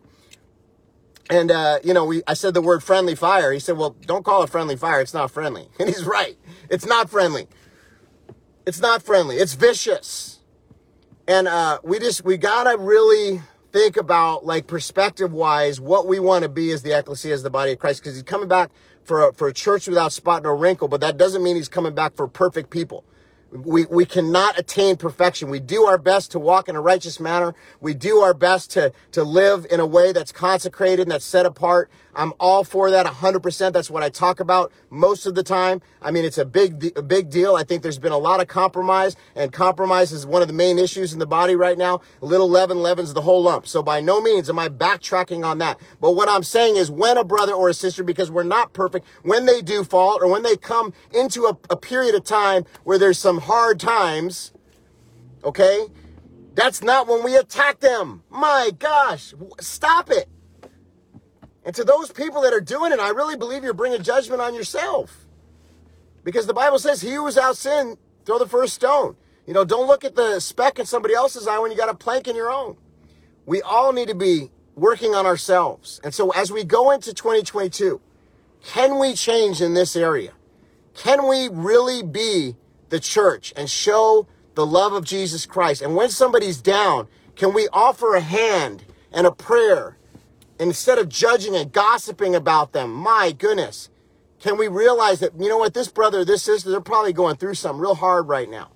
[1.28, 3.52] And, uh, you know, we, I said the word friendly fire.
[3.52, 5.00] He said, well, don't call it friendly fire.
[5.00, 5.68] It's not friendly.
[5.78, 6.36] And he's right.
[6.68, 7.46] It's not friendly.
[8.66, 9.36] It's not friendly.
[9.36, 10.40] It's vicious.
[11.26, 13.40] And, uh, we just, we gotta really
[13.72, 17.50] think about like perspective wise what we want to be as the ecclesia as the
[17.50, 18.68] body of christ because he's coming back
[19.04, 21.94] for a, for a church without spot nor wrinkle but that doesn't mean he's coming
[21.94, 23.04] back for perfect people
[23.52, 25.50] we, we cannot attain perfection.
[25.50, 27.54] We do our best to walk in a righteous manner.
[27.80, 31.46] We do our best to, to live in a way that's consecrated and that's set
[31.46, 31.90] apart.
[32.14, 33.72] I'm all for that 100%.
[33.72, 35.80] That's what I talk about most of the time.
[36.02, 37.56] I mean, it's a big, a big deal.
[37.56, 40.78] I think there's been a lot of compromise and compromise is one of the main
[40.78, 42.00] issues in the body right now.
[42.20, 43.66] Little leaven leavens the whole lump.
[43.66, 45.78] So by no means am I backtracking on that.
[46.00, 49.06] But what I'm saying is when a brother or a sister, because we're not perfect,
[49.22, 52.98] when they do fall or when they come into a, a period of time where
[52.98, 54.52] there's some hard times,
[55.44, 55.86] okay?
[56.54, 58.22] That's not when we attack them.
[58.28, 60.28] My gosh, stop it.
[61.70, 64.56] And to those people that are doing it, I really believe you're bringing judgment on
[64.56, 65.24] yourself.
[66.24, 69.14] Because the Bible says, he who is out sin, throw the first stone.
[69.46, 71.94] You know, don't look at the speck in somebody else's eye when you got a
[71.94, 72.76] plank in your own.
[73.46, 76.00] We all need to be working on ourselves.
[76.02, 78.00] And so as we go into 2022,
[78.64, 80.32] can we change in this area?
[80.94, 82.56] Can we really be
[82.88, 85.82] the church and show the love of Jesus Christ?
[85.82, 87.06] And when somebody's down,
[87.36, 89.98] can we offer a hand and a prayer
[90.60, 93.88] instead of judging and gossiping about them, my goodness,
[94.40, 97.54] can we realize that, you know what, this brother, this sister, they're probably going through
[97.54, 98.68] something real hard right now.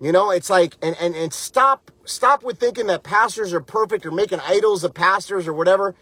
[0.00, 4.04] You know, it's like, and, and, and stop, stop with thinking that pastors are perfect
[4.04, 5.94] or making idols of pastors or whatever.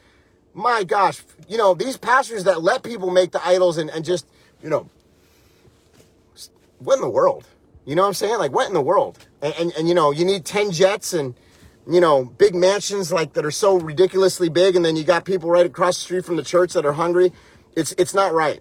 [0.53, 4.27] My gosh, you know, these pastors that let people make the idols and, and just,
[4.63, 4.89] you know,
[6.79, 7.47] what in the world?
[7.85, 8.39] You know what I'm saying?
[8.39, 9.19] Like, what in the world?
[9.43, 11.35] And, and, and you know, you need 10 jets and,
[11.87, 15.51] you know, big mansions like that are so ridiculously big, and then you got people
[15.51, 17.33] right across the street from the church that are hungry.
[17.77, 18.61] It's it's not right.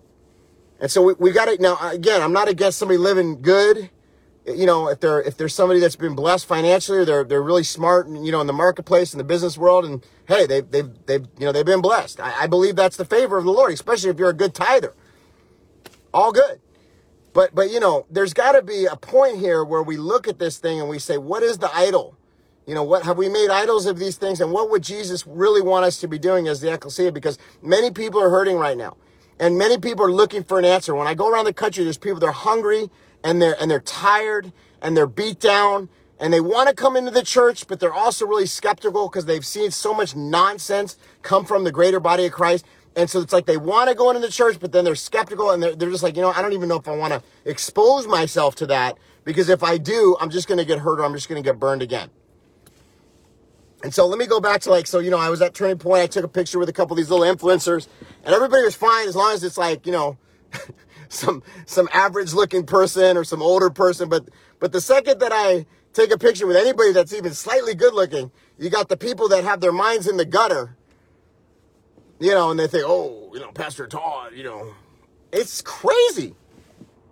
[0.80, 1.78] And so we, we got it now.
[1.82, 3.90] Again, I'm not against somebody living good.
[4.46, 7.64] You know, if they're if there's somebody that's been blessed financially, or they're they're really
[7.64, 10.90] smart, and you know, in the marketplace in the business world, and hey, they they've
[11.06, 12.20] they've you know they've been blessed.
[12.20, 14.94] I, I believe that's the favor of the Lord, especially if you're a good tither.
[16.14, 16.60] All good.
[17.34, 20.40] But but you know, there's got to be a point here where we look at
[20.40, 22.18] this thing and we say, what is the idol?
[22.66, 24.40] You know, what have we made idols of these things?
[24.40, 27.12] And what would Jesus really want us to be doing as the ecclesia?
[27.12, 28.96] Because many people are hurting right now.
[29.40, 30.96] And many people are looking for an answer.
[30.96, 32.90] When I go around the country, there's people that are hungry
[33.24, 37.12] and they're and they're tired and they're beat down and they want to come into
[37.12, 41.66] the church, but they're also really skeptical because they've seen so much nonsense come from
[41.66, 42.66] the greater body of Christ.
[42.96, 45.52] And so it's like they want to go into the church, but then they're skeptical
[45.52, 47.22] and they're, they're just like, you know, I don't even know if I want to
[47.44, 51.04] expose myself to that because if I do, I'm just going to get hurt or
[51.04, 52.10] I'm just going to get burned again.
[53.84, 55.78] And so let me go back to like, so, you know, I was at Turning
[55.78, 56.02] Point.
[56.02, 57.88] I took a picture with a couple of these little influencers
[58.24, 60.18] and everybody was fine as long as it's like, you know,
[61.10, 64.08] some, some average looking person or some older person.
[64.08, 67.94] But, but the second that I take a picture with anybody that's even slightly good
[67.94, 70.78] looking, you got the people that have their minds in the gutter,
[72.22, 74.74] you know, and they think, oh, you know, Pastor Todd, you know,
[75.34, 76.36] it's crazy.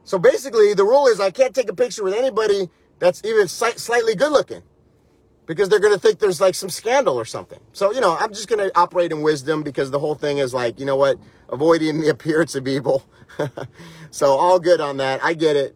[0.05, 4.15] So basically the rule is I can't take a picture with anybody that's even slightly
[4.15, 4.63] good looking
[5.45, 7.59] because they're going to think there's like some scandal or something.
[7.73, 10.53] So, you know, I'm just going to operate in wisdom because the whole thing is
[10.53, 11.17] like, you know what,
[11.49, 13.03] avoiding the appearance of evil.
[14.11, 15.23] so, all good on that.
[15.23, 15.75] I get it.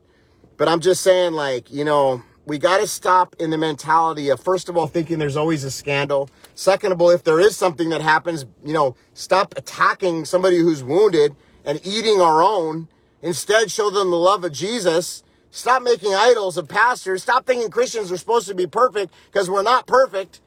[0.57, 4.39] But I'm just saying, like, you know, we got to stop in the mentality of,
[4.39, 6.29] first of all, thinking there's always a scandal.
[6.53, 10.83] Second of all, if there is something that happens, you know, stop attacking somebody who's
[10.83, 11.35] wounded
[11.65, 12.87] and eating our own.
[13.21, 15.23] Instead, show them the love of Jesus
[15.55, 17.23] Stop making idols of pastors.
[17.23, 20.41] Stop thinking Christians are supposed to be perfect because we're not perfect.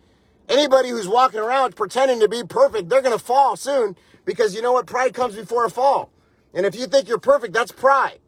[0.51, 3.97] Anybody who's walking around pretending to be perfect, they're going to fall soon
[4.27, 4.87] because you know what?
[4.87, 6.11] Pride comes before a fall.
[6.53, 8.19] And if you think you're perfect, that's pride.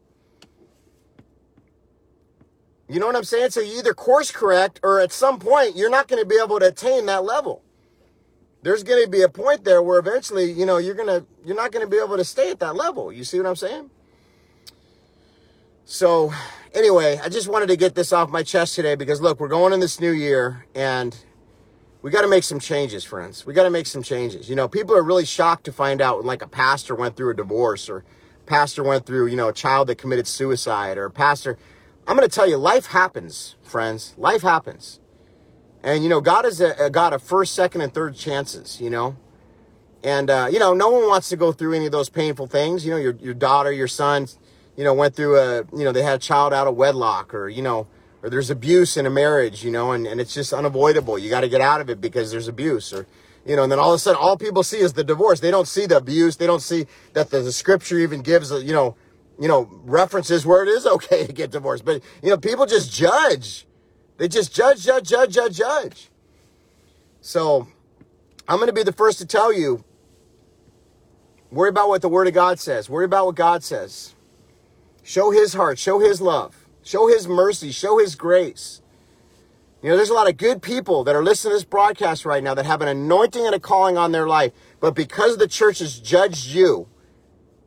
[2.89, 3.51] You know what I'm saying?
[3.51, 6.61] So you either course correct or at some point you're not going to be able
[6.61, 7.63] to attain that level.
[8.63, 11.57] There's going to be a point there where eventually, you know, you're going to you're
[11.57, 13.13] not going to be able to stay at that level.
[13.13, 13.91] You see what I'm saying?
[15.93, 16.33] So,
[16.73, 19.73] anyway, I just wanted to get this off my chest today because look, we're going
[19.73, 21.17] in this new year and
[22.01, 23.45] we got to make some changes, friends.
[23.45, 24.49] We got to make some changes.
[24.49, 27.31] You know, people are really shocked to find out when like a pastor went through
[27.31, 28.05] a divorce or
[28.47, 31.59] pastor went through, you know, a child that committed suicide or a pastor
[32.07, 34.15] I'm going to tell you, life happens, friends.
[34.17, 35.01] Life happens.
[35.83, 38.91] And, you know, God is a, a God of first, second, and third chances, you
[38.91, 39.17] know.
[40.05, 42.85] And, uh, you know, no one wants to go through any of those painful things.
[42.85, 44.29] You know, your, your daughter, your son,
[44.77, 47.49] you know, went through a, you know, they had a child out of wedlock or,
[47.49, 47.87] you know,
[48.23, 51.19] or there's abuse in a marriage, you know, and, and it's just unavoidable.
[51.19, 53.07] You got to get out of it because there's abuse or,
[53.47, 55.41] you know, and then all of a sudden all people see is the divorce.
[55.41, 56.37] They don't see the abuse.
[56.37, 58.97] They don't see that the, the scripture even gives, you know,
[59.39, 61.85] you know, references where it is okay to get divorced.
[61.85, 63.67] But, you know, people just judge.
[64.19, 66.11] They just judge, judge, judge, judge, judge.
[67.23, 67.69] So
[68.47, 69.85] I'm going to be the first to tell you
[71.51, 74.15] worry about what the Word of God says, worry about what God says.
[75.03, 78.83] Show His heart, show His love, show His mercy, show His grace.
[79.83, 82.43] You know, there's a lot of good people that are listening to this broadcast right
[82.43, 85.79] now that have an anointing and a calling on their life, but because the church
[85.79, 86.87] has judged you,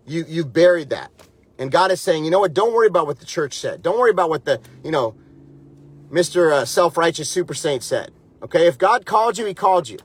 [0.05, 1.11] you you've buried that.
[1.57, 2.53] And God is saying, you know what?
[2.53, 3.81] Don't worry about what the church said.
[3.81, 5.15] Don't worry about what the, you know,
[6.11, 6.51] Mr.
[6.51, 8.11] Uh, self-righteous super saint said.
[8.41, 8.67] Okay.
[8.67, 9.99] If God called you, he called you.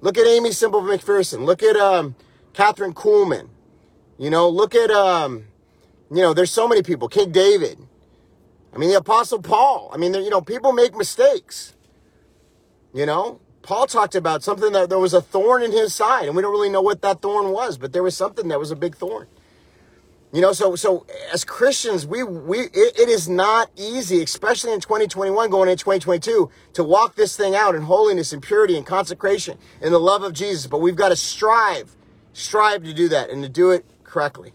[0.00, 1.44] Look at Aimee Semple McPherson.
[1.44, 2.14] Look at, um,
[2.52, 3.48] Kathryn Kuhlman.
[4.18, 5.44] You know, look at, um,
[6.10, 7.08] you know, there's so many people.
[7.08, 7.78] King David.
[8.74, 9.90] I mean, the apostle Paul.
[9.92, 11.74] I mean, you know, people make mistakes.
[12.92, 16.36] You know, Paul talked about something that there was a thorn in his side and
[16.36, 18.76] we don't really know what that thorn was, but there was something that was a
[18.76, 19.26] big thorn.
[20.32, 24.80] You know, so so as Christians, we we it, it is not easy, especially in
[24.80, 29.56] 2021 going into 2022, to walk this thing out in holiness and purity and consecration
[29.80, 30.66] in the love of Jesus.
[30.66, 31.96] But we've got to strive,
[32.32, 34.52] strive to do that and to do it correctly.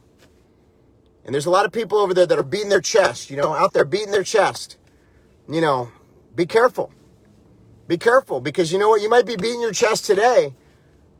[1.31, 3.53] And there's a lot of people over there that are beating their chest, you know,
[3.53, 4.75] out there beating their chest.
[5.47, 5.89] You know,
[6.35, 6.91] be careful.
[7.87, 9.01] Be careful because you know what?
[9.01, 10.53] You might be beating your chest today,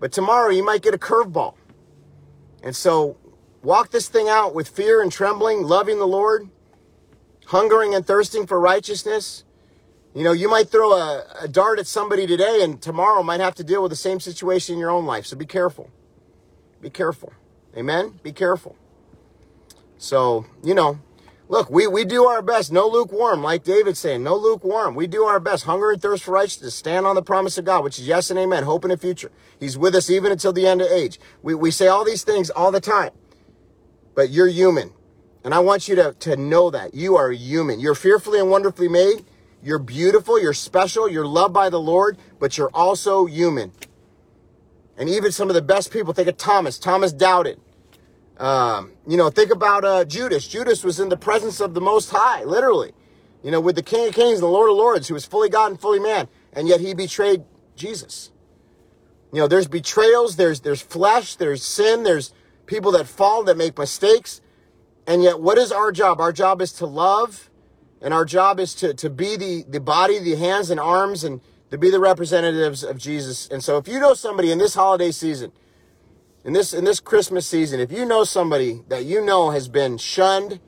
[0.02, 1.56] but tomorrow you might get a curveball.
[2.62, 3.16] And so
[3.64, 6.50] Walk this thing out with fear and trembling, loving the Lord,
[7.46, 9.44] hungering and thirsting for righteousness.
[10.16, 13.56] You know, you might throw a, a, dart at somebody today and tomorrow might have
[13.56, 15.28] to deal with the same situation in your own life.
[15.28, 15.90] So be careful.
[16.82, 17.34] Be careful.
[17.78, 18.20] Amen?
[18.24, 18.76] Be careful.
[20.02, 21.00] So, you know,
[21.48, 22.72] look, we, we do our best.
[22.72, 24.96] No lukewarm, like David saying, no lukewarm.
[24.96, 25.66] We do our best.
[25.66, 26.74] Hunger and thirst for righteousness.
[26.74, 28.64] Stand on the promise of God, which is yes and amen.
[28.64, 29.32] Hope in the future.
[29.60, 31.20] He's with us even until the end of age.
[31.44, 33.12] We, we say all these things all the time
[34.16, 34.92] but you're human.
[35.44, 37.80] And I want you to, to know that you are human.
[37.80, 39.26] You're fearfully and wonderfully made.
[39.64, 40.40] You're beautiful.
[40.40, 41.10] You're special.
[41.10, 43.72] You're loved by the Lord, but you're also human.
[44.98, 46.78] And even some of the best people, think of Thomas.
[46.78, 47.60] Thomas doubted.
[48.42, 50.48] Um, you know, think about uh, Judas.
[50.48, 52.92] Judas was in the presence of the Most High, literally.
[53.44, 55.72] You know, with the King of Kings the Lord of Lords, who was fully God
[55.72, 57.44] and fully man, and yet he betrayed
[57.76, 58.32] Jesus.
[59.32, 62.34] You know, there's betrayals, there's there's flesh, there's sin, there's
[62.66, 64.42] people that fall, that make mistakes.
[65.06, 66.20] And yet, what is our job?
[66.20, 67.52] Our job is to love,
[68.02, 71.42] and our job is to, to be the, the body, the hands and arms, and
[71.70, 73.48] to be the representatives of Jesus.
[73.50, 75.52] And so, if you know somebody in this holiday season,
[76.44, 79.98] in this in this Christmas season, if you know somebody that you know has been
[79.98, 80.60] shunned,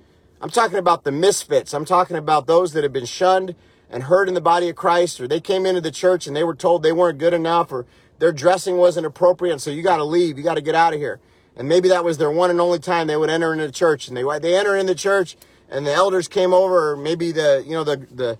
[0.42, 1.74] I'm talking about the misfits.
[1.74, 3.56] I'm talking about those that have been shunned
[3.90, 6.44] and hurt in the body of Christ, or they came into the church and they
[6.44, 7.86] were told they weren't good enough, or
[8.20, 10.94] their dressing wasn't appropriate, and so you got to leave, you got to get out
[10.94, 11.20] of here
[11.56, 14.08] and maybe that was their one and only time they would enter into the church
[14.08, 15.38] and they they enter in the church
[15.70, 18.38] and the elders came over or maybe the you know the the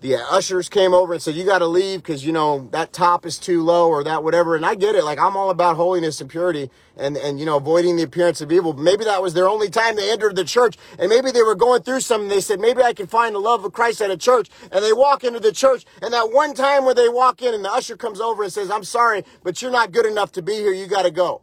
[0.00, 3.26] the ushers came over and said you got to leave because you know that top
[3.26, 4.56] is too low or that whatever.
[4.56, 5.04] And i get it.
[5.04, 8.50] Like i'm all about holiness and purity and and you know avoiding the appearance of
[8.50, 8.72] evil.
[8.72, 11.82] Maybe that was their only time they entered the church and maybe they were going
[11.82, 12.28] through something.
[12.28, 14.48] They said maybe i can find the love of christ at a church.
[14.72, 17.64] And they walk into the church and that one time where they walk in and
[17.64, 20.54] the usher comes over and says i'm sorry but you're not good enough to be
[20.54, 20.72] here.
[20.72, 21.42] You got to go.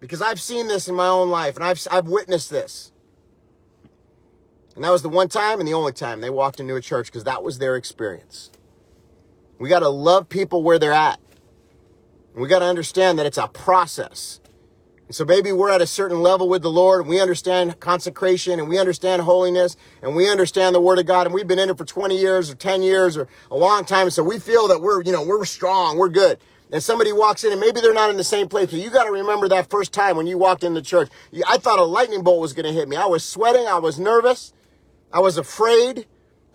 [0.00, 2.92] Because I've seen this in my own life and I've, I've witnessed this.
[4.74, 7.06] And that was the one time and the only time they walked into a church
[7.06, 8.50] because that was their experience.
[9.58, 11.20] We got to love people where they're at.
[12.34, 14.40] We got to understand that it's a process.
[15.06, 18.68] And so maybe we're at a certain level with the Lord we understand consecration and
[18.68, 21.76] we understand holiness and we understand the word of God and we've been in it
[21.76, 24.08] for 20 years or 10 years or a long time.
[24.10, 26.38] So we feel that we're, you know, we're strong, we're good.
[26.72, 29.04] and somebody walks in and maybe they're not in the same place, but you got
[29.04, 31.10] to remember that first time when you walked in the church.
[31.48, 32.96] I thought a lightning bolt was going to hit me.
[32.96, 33.66] I was sweating.
[33.66, 34.52] I was nervous.
[35.12, 36.06] I was afraid.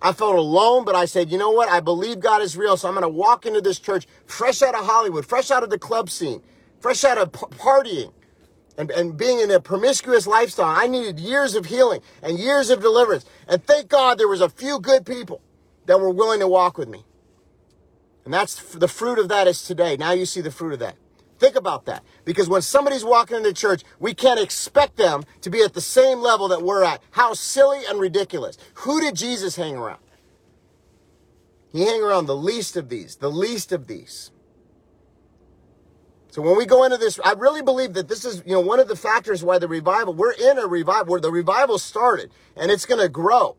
[0.02, 1.70] I felt alone, but I said, you know what?
[1.70, 2.78] I believe God is real.
[2.78, 5.70] So I'm going to walk into this church fresh out of Hollywood, fresh out of
[5.70, 6.42] the club scene,
[6.80, 8.14] fresh out of p- partying
[8.78, 10.68] and, and being in a promiscuous lifestyle.
[10.68, 13.26] I needed years of healing and years of deliverance.
[13.48, 15.42] And thank God there was a few good people
[15.86, 17.04] that were willing to walk with me.
[18.26, 19.98] And that's the fruit of that is today.
[19.98, 20.96] Now you see the fruit of that.
[21.38, 22.04] Think about that.
[22.24, 26.20] Because when somebody's walking into church, we can't expect them to be at the same
[26.20, 27.02] level that we're at.
[27.12, 28.58] How silly and ridiculous.
[28.76, 30.00] Who did Jesus hang around?
[31.72, 34.32] He hang around the least of these, the least of these.
[36.30, 38.80] So when we go into this, I really believe that this is, you know, one
[38.80, 42.72] of the factors why the revival, we're in a revival, where the revival started and
[42.72, 43.58] it's going to grow.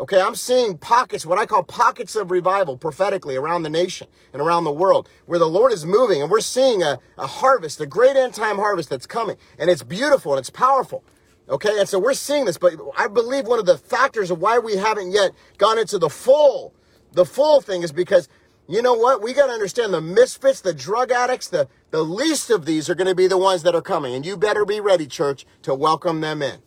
[0.00, 4.42] Okay, I'm seeing pockets, what I call pockets of revival prophetically around the nation and
[4.42, 7.86] around the world where the Lord is moving and we're seeing a, a harvest, a
[7.86, 9.36] great end time harvest that's coming.
[9.56, 11.04] And it's beautiful and it's powerful.
[11.48, 14.58] Okay, and so we're seeing this, but I believe one of the factors of why
[14.58, 16.74] we haven't yet gone into the full,
[17.12, 18.28] the full thing is because
[18.66, 19.22] you know what?
[19.22, 22.94] We got to understand the misfits, the drug addicts, the, the least of these are
[22.94, 24.14] going to be the ones that are coming.
[24.14, 26.60] And you better be ready, church, to welcome them in.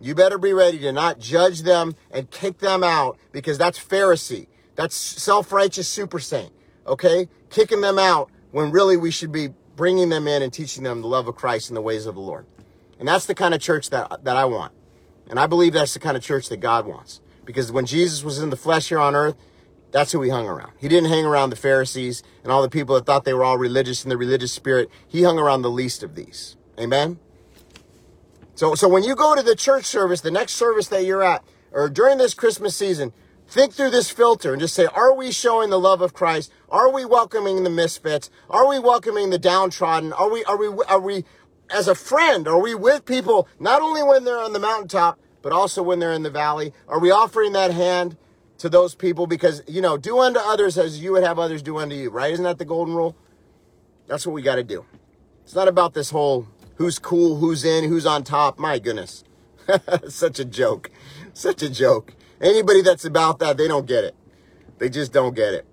[0.00, 4.48] You better be ready to not judge them and kick them out because that's Pharisee.
[4.74, 6.52] That's self-righteous super saint.
[6.86, 7.28] Okay?
[7.50, 11.08] Kicking them out when really we should be bringing them in and teaching them the
[11.08, 12.46] love of Christ and the ways of the Lord.
[12.98, 14.72] And that's the kind of church that, that I want.
[15.28, 17.20] And I believe that's the kind of church that God wants.
[17.44, 19.36] Because when Jesus was in the flesh here on earth,
[19.90, 20.72] that's who he hung around.
[20.78, 23.58] He didn't hang around the Pharisees and all the people that thought they were all
[23.58, 24.90] religious in the religious spirit.
[25.06, 26.56] He hung around the least of these.
[26.78, 27.18] Amen?
[28.54, 31.44] So, so when you go to the church service, the next service that you're at,
[31.72, 33.12] or during this Christmas season,
[33.48, 36.52] think through this filter and just say, are we showing the love of Christ?
[36.68, 38.30] Are we welcoming the misfits?
[38.48, 40.12] Are we welcoming the downtrodden?
[40.12, 41.24] Are we, are we, are we,
[41.68, 45.52] as a friend, are we with people not only when they're on the mountaintop, but
[45.52, 46.72] also when they're in the valley?
[46.86, 48.16] Are we offering that hand
[48.58, 49.26] to those people?
[49.26, 52.32] Because, you know, do unto others as you would have others do unto you, right?
[52.32, 53.16] Isn't that the golden rule?
[54.06, 54.84] That's what we got to do.
[55.44, 58.58] It's not about this whole who's cool, who's in, who's on top.
[58.58, 59.24] My goodness.
[60.08, 60.90] Such a joke.
[61.32, 62.14] Such a joke.
[62.40, 64.14] Anybody that's about that, they don't get it.
[64.78, 65.66] They just don't get it.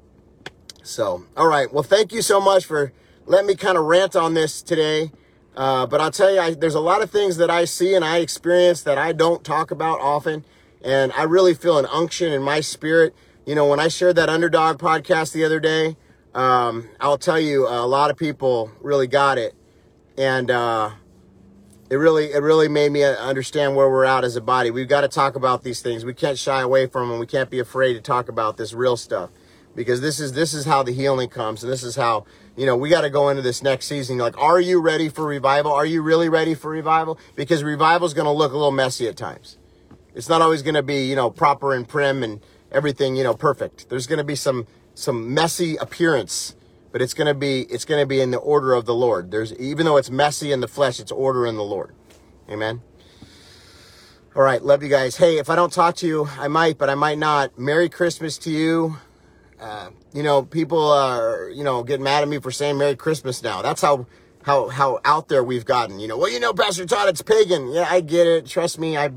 [0.83, 1.71] So, all right.
[1.71, 2.93] Well, thank you so much for
[3.25, 5.11] letting me kind of rant on this today.
[5.55, 8.05] Uh, but I'll tell you, I, there's a lot of things that I see and
[8.05, 10.45] I experience that I don't talk about often.
[10.83, 13.13] And I really feel an unction in my spirit.
[13.45, 15.97] You know, when I shared that underdog podcast the other day,
[16.33, 19.53] um, I'll tell you, a lot of people really got it
[20.17, 20.91] and uh,
[21.89, 24.71] it really it really made me understand where we're at as a body.
[24.71, 26.05] We've got to talk about these things.
[26.05, 27.19] We can't shy away from them.
[27.19, 29.29] We can't be afraid to talk about this real stuff
[29.75, 32.75] because this is this is how the healing comes, and this is how you know
[32.75, 34.17] we got to go into this next season.
[34.17, 35.71] Like, are you ready for revival?
[35.71, 37.19] Are you really ready for revival?
[37.35, 39.57] Because revival is going to look a little messy at times.
[40.13, 42.41] It's not always going to be you know proper and prim and
[42.71, 43.89] everything you know perfect.
[43.89, 46.55] There's going to be some some messy appearance
[46.91, 49.31] but it's going to be it's going to be in the order of the Lord.
[49.31, 51.95] There's even though it's messy in the flesh, it's order in the Lord.
[52.49, 52.81] Amen.
[54.35, 55.17] All right, love you guys.
[55.17, 57.59] Hey, if I don't talk to you, I might, but I might not.
[57.59, 58.97] Merry Christmas to you.
[59.59, 63.43] Uh, you know, people are you know getting mad at me for saying Merry Christmas
[63.43, 63.61] now.
[63.61, 64.07] That's how
[64.43, 65.99] how how out there we've gotten.
[65.99, 67.71] You know, well, you know, Pastor Todd, it's pagan.
[67.71, 68.45] Yeah, I get it.
[68.45, 69.11] Trust me, I.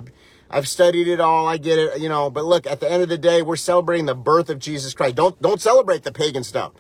[0.51, 1.49] I've studied it all.
[1.49, 2.31] I get it, you know.
[2.31, 5.17] But look, at the end of the day, we're celebrating the birth of Jesus Christ.
[5.17, 6.73] Don't don't celebrate the pagan stuff.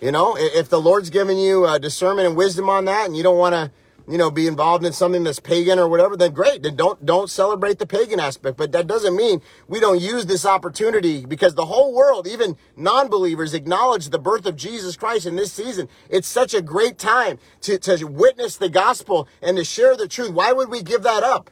[0.00, 3.22] You know, if the Lord's given you uh, discernment and wisdom on that, and you
[3.22, 3.70] don't want to,
[4.08, 6.62] you know, be involved in something that's pagan or whatever, then great.
[6.62, 8.56] Then don't don't celebrate the pagan aspect.
[8.56, 13.52] But that doesn't mean we don't use this opportunity because the whole world, even non-believers,
[13.52, 15.86] acknowledge the birth of Jesus Christ in this season.
[16.08, 20.32] It's such a great time to to witness the gospel and to share the truth.
[20.32, 21.50] Why would we give that up?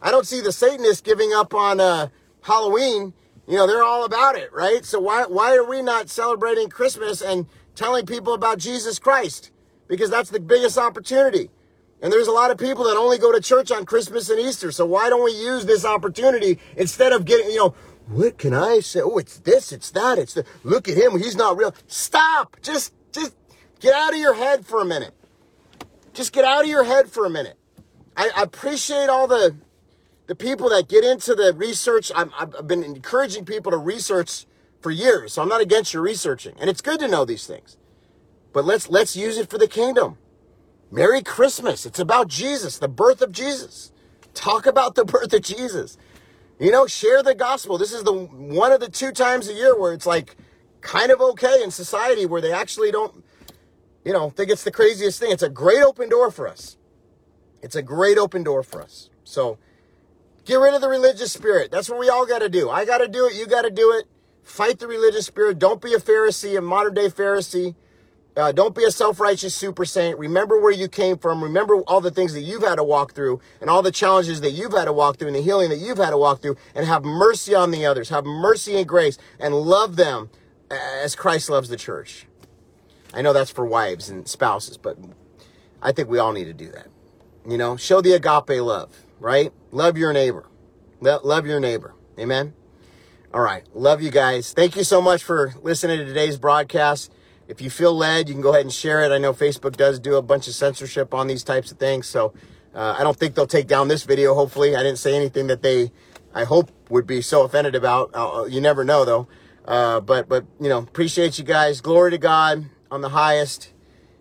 [0.00, 2.08] I don't see the Satanists giving up on uh,
[2.42, 3.12] Halloween.
[3.48, 4.84] You know, they're all about it, right?
[4.84, 7.46] So why why are we not celebrating Christmas and
[7.78, 9.52] telling people about Jesus Christ
[9.86, 11.48] because that's the biggest opportunity.
[12.02, 14.72] And there's a lot of people that only go to church on Christmas and Easter.
[14.72, 17.74] So why don't we use this opportunity instead of getting, you know,
[18.08, 19.00] what can I say?
[19.00, 21.74] Oh, it's this, it's that, it's the, look at him, he's not real.
[21.86, 22.56] Stop.
[22.62, 23.34] Just, just
[23.80, 25.14] get out of your head for a minute.
[26.14, 27.56] Just get out of your head for a minute.
[28.16, 29.56] I, I appreciate all the,
[30.26, 32.10] the people that get into the research.
[32.14, 34.46] i I've been encouraging people to research
[34.88, 35.34] for years.
[35.34, 36.54] So I'm not against your researching.
[36.58, 37.76] And it's good to know these things.
[38.54, 40.16] But let's let's use it for the kingdom.
[40.90, 41.84] Merry Christmas.
[41.84, 43.92] It's about Jesus, the birth of Jesus.
[44.32, 45.98] Talk about the birth of Jesus.
[46.58, 47.76] You know, share the gospel.
[47.76, 50.36] This is the one of the two times a year where it's like
[50.80, 53.22] kind of okay in society where they actually don't
[54.08, 55.30] you know, think it's the craziest thing.
[55.30, 56.78] It's a great open door for us.
[57.60, 59.10] It's a great open door for us.
[59.22, 59.58] So
[60.46, 61.70] get rid of the religious spirit.
[61.70, 62.70] That's what we all got to do.
[62.70, 63.34] I got to do it.
[63.34, 64.06] You got to do it.
[64.48, 65.58] Fight the religious spirit.
[65.58, 67.74] Don't be a Pharisee, a modern day Pharisee.
[68.34, 70.18] Uh, don't be a self-righteous super saint.
[70.18, 71.44] Remember where you came from.
[71.44, 74.52] Remember all the things that you've had to walk through and all the challenges that
[74.52, 76.86] you've had to walk through and the healing that you've had to walk through and
[76.86, 78.08] have mercy on the others.
[78.08, 80.30] Have mercy and grace and love them
[80.70, 82.26] as Christ loves the church.
[83.12, 84.96] I know that's for wives and spouses, but
[85.82, 86.86] I think we all need to do that.
[87.46, 89.52] You know, show the agape love, right?
[89.72, 90.46] Love your neighbor.
[91.00, 91.94] love your neighbor.
[92.18, 92.54] Amen.
[93.32, 93.62] All right.
[93.74, 94.54] Love you guys.
[94.54, 97.12] Thank you so much for listening to today's broadcast.
[97.46, 99.12] If you feel led, you can go ahead and share it.
[99.12, 102.06] I know Facebook does do a bunch of censorship on these types of things.
[102.06, 102.32] So
[102.74, 104.34] uh, I don't think they'll take down this video.
[104.34, 105.92] Hopefully, I didn't say anything that they,
[106.34, 108.10] I hope, would be so offended about.
[108.14, 109.28] Uh, you never know, though.
[109.66, 111.82] Uh, but but you know, appreciate you guys.
[111.82, 113.74] Glory to God on the highest.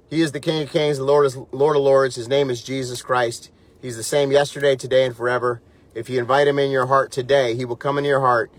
[0.09, 2.15] He is the King of Kings, the Lord is Lord of Lords.
[2.15, 3.51] His name is Jesus Christ.
[3.81, 5.61] He's the same yesterday, today, and forever.
[5.93, 8.51] If you invite him in your heart today, he will come into your heart.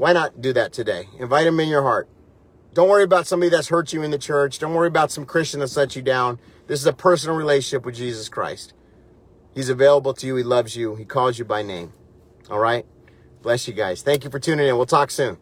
[0.00, 1.10] Why not do that today?
[1.18, 2.08] Invite him in your heart.
[2.72, 4.58] Don't worry about somebody that's hurt you in the church.
[4.58, 6.40] Don't worry about some Christian that's let you down.
[6.68, 8.72] This is a personal relationship with Jesus Christ.
[9.54, 10.36] He's available to you.
[10.36, 10.94] He loves you.
[10.94, 11.92] He calls you by name.
[12.48, 12.86] All right?
[13.42, 14.00] Bless you guys.
[14.00, 14.78] Thank you for tuning in.
[14.78, 15.36] We'll talk soon.